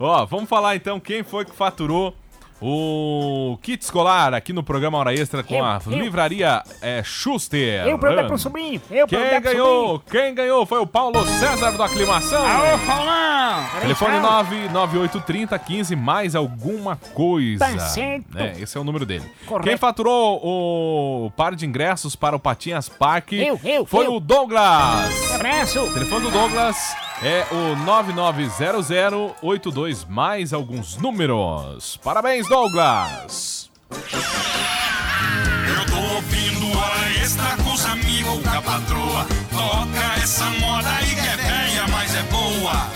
Ó, 0.00 0.26
vamos 0.26 0.48
falar 0.48 0.74
então 0.74 0.98
quem 0.98 1.22
foi 1.22 1.44
que 1.44 1.54
faturou 1.54 2.14
o 2.62 3.58
kit 3.60 3.82
escolar 3.82 4.32
aqui 4.34 4.52
no 4.52 4.62
programa 4.62 4.96
Hora 4.98 5.12
Extra 5.12 5.42
com 5.42 5.54
Eu, 5.56 5.64
a 5.64 5.80
eu. 5.84 5.92
livraria 5.92 6.62
é, 6.80 7.02
Schuster. 7.02 7.86
Eu 7.86 7.98
perguntei 7.98 8.26
pro 8.26 8.38
sobrinho. 8.38 8.80
Eu 8.90 9.06
Quem 9.06 9.18
pro 9.18 9.40
ganhou? 9.40 9.98
Quem 10.00 10.34
ganhou 10.34 10.64
foi 10.64 10.78
o 10.78 10.86
Paulo 10.86 11.26
César 11.26 11.72
do 11.72 11.82
Aclimação. 11.82 12.40
Ô, 12.42 12.86
Paulão! 12.86 13.64
Telefone 13.80 14.20
99830 14.20 15.58
15 15.58 15.96
mais 15.96 16.34
alguma 16.36 16.96
coisa. 17.14 17.58
Tá 17.66 17.78
certo. 17.80 18.38
É, 18.38 18.54
esse 18.60 18.76
é 18.76 18.80
o 18.80 18.84
número 18.84 19.04
dele. 19.04 19.24
Correto. 19.46 19.68
Quem 19.68 19.76
faturou 19.76 20.40
o 20.42 21.30
par 21.32 21.54
de 21.54 21.66
ingressos 21.66 22.14
para 22.14 22.36
o 22.36 22.38
Patinhas 22.40 22.88
Park 22.88 23.32
Eu, 23.32 23.58
eu, 23.64 23.84
foi 23.84 24.06
eu. 24.06 24.14
o 24.14 24.20
Douglas. 24.20 25.32
Abraço. 25.34 25.80
O 25.80 25.92
telefone 25.92 26.26
do 26.26 26.30
Douglas 26.30 26.94
é 27.24 27.46
o 27.52 27.76
990082 27.76 30.04
mais 30.08 30.52
alguns 30.52 30.96
números. 30.96 31.96
Parabéns, 32.02 32.48
Douglas. 32.48 33.70
Eu 33.90 35.86
tô 35.86 35.96
ouvindo 36.14 36.76
hora 36.78 37.10
extra 37.22 37.56
com 37.62 37.72
os 37.72 37.84
amigos 37.86 38.42
com 38.42 38.48
a 38.58 38.62
patroa. 38.62 39.26
Toca 39.50 40.14
essa 40.22 40.46
moda 40.60 40.88
aí 40.90 41.14
que 41.14 41.20
é 41.20 41.36
velha, 41.36 41.86
mas 41.88 42.14
é 42.14 42.22
boa. 42.24 42.90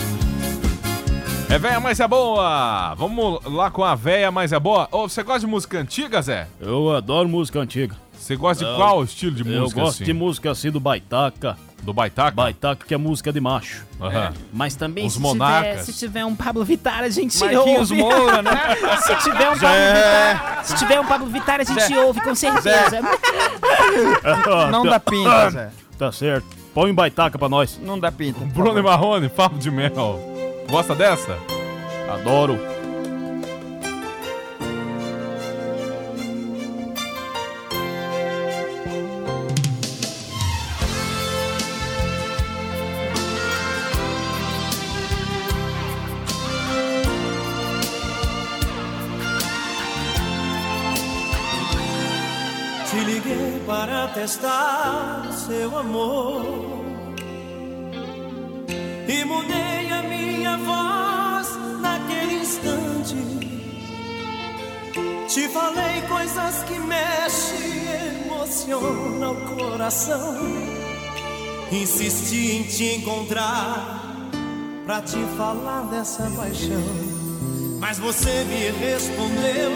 É 1.49 1.57
véia, 1.57 1.79
mas 1.79 1.97
é 2.01 2.07
boa! 2.07 2.93
Vamos 2.95 3.39
lá 3.45 3.71
com 3.71 3.81
a 3.81 3.95
véia, 3.95 4.29
mas 4.29 4.51
é 4.51 4.59
boa. 4.59 4.89
Ô, 4.91 5.07
você 5.07 5.23
gosta 5.23 5.39
de 5.39 5.47
música 5.47 5.79
antiga, 5.79 6.21
Zé? 6.21 6.45
Eu 6.59 6.93
adoro 6.93 7.29
música 7.29 7.57
antiga. 7.61 7.95
Você 8.19 8.35
gosta 8.35 8.65
de 8.65 8.69
Eu- 8.69 8.75
qual 8.75 9.01
estilo 9.01 9.33
de 9.33 9.49
Eu 9.49 9.61
música? 9.61 9.79
gosto 9.79 9.95
assim? 9.95 10.03
de 10.03 10.11
música 10.13 10.51
assim 10.51 10.69
do 10.69 10.81
Baitaca. 10.81 11.57
Do 11.83 11.93
Baitaca? 11.93 12.31
Baitaca, 12.31 12.85
que 12.85 12.93
é 12.93 12.97
música 12.97 13.31
de 13.31 13.39
macho. 13.39 13.85
Aham. 14.01 14.33
Mas 14.51 14.75
também 14.75 15.05
Os 15.05 15.13
se 15.13 15.19
monarcas. 15.19 15.71
tiver, 15.71 15.83
se 15.83 15.93
tiver 15.93 16.25
um 16.25 16.35
Pablo 16.35 16.65
Vittar, 16.65 16.99
a 17.03 17.09
gente 17.09 17.37
Marquinhos 17.39 17.91
ouve. 17.91 18.01
Moura, 18.01 18.41
né? 18.41 18.51
se 19.05 19.15
tiver 19.23 19.49
um 19.49 19.57
Pablo 19.57 19.59
Zé. 19.59 19.93
Vittar, 20.33 20.65
se 20.65 20.75
tiver 20.75 20.99
um 20.99 21.05
Pablo 21.05 21.27
Vittar, 21.27 21.61
a 21.61 21.63
gente 21.63 21.87
Zé. 21.87 21.99
ouve 22.03 22.19
com 22.21 22.35
certeza. 22.35 22.99
Não 24.71 24.83
dá 24.83 24.99
pinta, 24.99 25.49
Zé. 25.49 25.69
Tá 25.97 26.11
certo. 26.11 26.47
Põe 26.73 26.91
um 26.91 26.95
Baitaca 26.95 27.39
pra 27.39 27.49
nós. 27.49 27.79
Não 27.81 27.97
dá 27.99 28.11
pinta. 28.11 28.43
Bruno 28.45 28.79
e. 28.79 28.83
Marrone, 28.83 29.29
Fábio 29.29 29.57
de 29.57 29.71
Mel. 29.71 30.19
Gosta 30.69 30.93
dessa? 30.93 31.37
Adoro. 32.13 32.59
Testar 54.27 55.31
seu 55.31 55.77
amor 55.77 56.43
e 59.07 59.23
mudei 59.23 59.89
a 59.89 60.03
minha 60.03 60.57
voz 60.57 61.47
naquele 61.79 62.41
instante. 62.41 63.15
Te 65.29 65.47
falei 65.47 66.01
coisas 66.09 66.61
que 66.63 66.77
mexem 66.77 67.85
emocionam 68.25 69.31
o 69.31 69.55
coração. 69.55 70.35
Insisti 71.71 72.57
em 72.57 72.63
te 72.63 72.95
encontrar 72.95 74.27
pra 74.85 75.01
te 75.03 75.23
falar 75.37 75.83
dessa 75.83 76.29
paixão. 76.35 76.83
Mas 77.79 77.97
você 77.97 78.43
me 78.43 78.71
respondeu 78.71 79.71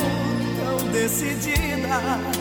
tão 0.60 0.92
decidida 0.92 2.41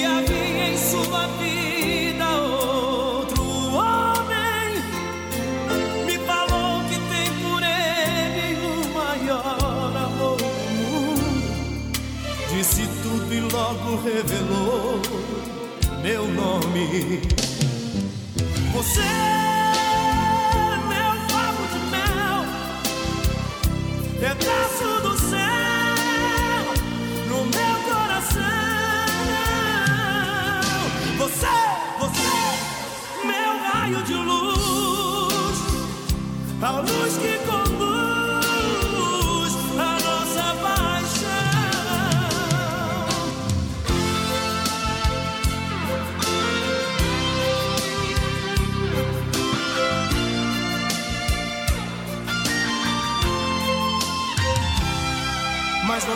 que 0.00 0.06
havia 0.06 0.70
em 0.70 0.78
sua 0.78 1.26
vida 1.36 2.26
outro 2.38 3.44
homem. 3.74 4.82
Me 6.06 6.18
falou 6.20 6.82
que 6.88 6.96
tem 7.12 7.28
por 7.42 7.62
ele 7.62 8.56
o 8.64 8.94
maior 8.94 9.94
amor 9.94 10.38
do 10.38 10.44
mundo. 10.74 11.92
Disse 12.48 12.88
tudo 13.02 13.34
e 13.34 13.40
logo 13.40 13.96
revelou 14.02 15.02
meu 16.02 16.26
nome. 16.28 17.20
Você, 18.72 19.02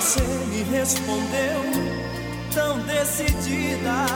você 0.05 0.21
me 0.21 0.63
respondeu 0.65 1.63
tão 2.53 2.79
decidida 2.81 4.07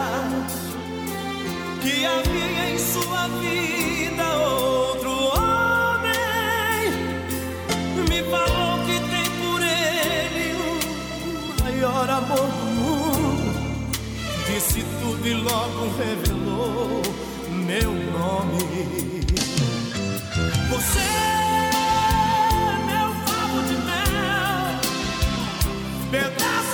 que 1.81 2.05
havia 2.05 2.71
em 2.71 2.79
sua 2.79 3.29
vida 3.39 4.37
outro 4.39 4.88
maior 11.99 12.11
amor 12.11 12.47
do 12.47 12.65
mundo. 12.77 13.59
Disse 14.47 14.85
tudo 15.01 15.27
e 15.27 15.35
logo 15.35 15.97
revelou 15.99 17.03
meu 17.67 17.93
nome. 17.93 18.59
Você, 20.71 21.09
meu 22.87 23.09
favo 23.27 23.63
de 23.63 23.77
mel, 23.89 24.79
pedaço 26.11 26.68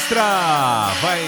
Extra 0.00 0.92
vai 1.02 1.20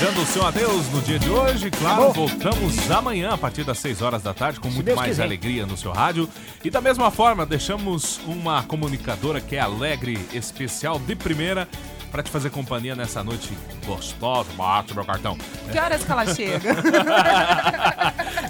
dando 0.00 0.20
o 0.20 0.26
seu 0.26 0.46
adeus 0.46 0.86
no 0.90 1.00
dia 1.00 1.18
de 1.18 1.30
hoje. 1.30 1.70
Claro, 1.70 2.12
voltamos 2.12 2.90
amanhã 2.90 3.30
a 3.30 3.38
partir 3.38 3.64
das 3.64 3.78
6 3.78 4.02
horas 4.02 4.22
da 4.22 4.34
tarde 4.34 4.60
com 4.60 4.68
muito 4.68 4.84
Deus 4.84 4.96
mais 4.96 5.08
quiser. 5.08 5.22
alegria 5.22 5.64
no 5.64 5.78
seu 5.78 5.92
rádio. 5.92 6.28
E 6.62 6.68
da 6.68 6.80
mesma 6.82 7.10
forma, 7.10 7.46
deixamos 7.46 8.20
uma 8.26 8.62
comunicadora 8.64 9.40
que 9.40 9.56
é 9.56 9.60
alegre, 9.60 10.18
especial 10.34 10.98
de 10.98 11.16
primeira, 11.16 11.66
para 12.12 12.22
te 12.22 12.30
fazer 12.30 12.50
companhia 12.50 12.94
nessa 12.94 13.24
noite 13.24 13.50
gostosa. 13.86 14.50
Bate 14.56 14.94
meu 14.94 15.06
cartão. 15.06 15.36
Que 15.72 15.78
horas 15.78 16.04
que 16.04 16.12
ela 16.12 16.26
chega? 16.34 16.74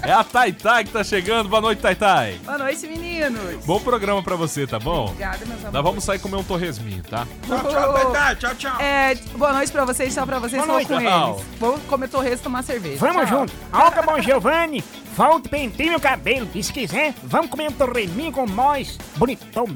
É 0.09 0.11
a 0.11 0.23
Taitai 0.23 0.85
que 0.85 0.89
tá 0.89 1.03
chegando. 1.03 1.47
Boa 1.47 1.61
noite, 1.61 1.83
Taitai. 1.83 2.39
Boa 2.43 2.57
noite, 2.57 2.87
meninos. 2.87 3.63
Bom 3.63 3.79
programa 3.79 4.23
pra 4.23 4.35
você, 4.35 4.65
tá 4.65 4.79
bom? 4.79 5.03
Obrigada, 5.05 5.37
meus 5.45 5.49
Nós 5.51 5.65
amores. 5.65 5.83
vamos 5.83 6.03
sair 6.03 6.17
comer 6.17 6.37
um 6.37 6.43
torresminho, 6.43 7.03
tá? 7.03 7.27
Tchau, 8.39 8.55
tchau, 8.55 8.81
É, 8.81 9.13
boa 9.35 9.53
noite 9.53 9.71
pra 9.71 9.85
vocês, 9.85 10.11
tchau 10.11 10.25
pra 10.25 10.39
vocês, 10.39 10.65
Boa 10.65 10.65
vou 10.65 10.75
noite. 10.77 10.87
com 10.87 10.99
Tchau. 10.99 11.35
eles. 11.35 11.59
Vou 11.59 11.79
comer 11.87 12.07
torresmo 12.09 12.37
e 12.37 12.39
tomar 12.39 12.63
cerveja. 12.63 12.97
Vamos 12.97 13.29
Tchau. 13.29 13.41
junto. 13.41 13.53
Alca 13.71 14.01
Bom 14.01 14.19
Giovanni, 14.19 14.83
volta 15.15 15.47
e 15.47 15.51
penteie 15.51 15.91
meu 15.91 15.99
cabelo. 15.99 16.49
E 16.55 16.63
se 16.63 16.73
quiser, 16.73 17.13
vamos 17.21 17.51
comer 17.51 17.69
um 17.69 17.73
torresminho 17.73 18.31
com 18.31 18.47
nós. 18.47 18.97
Bonitão. 19.15 19.67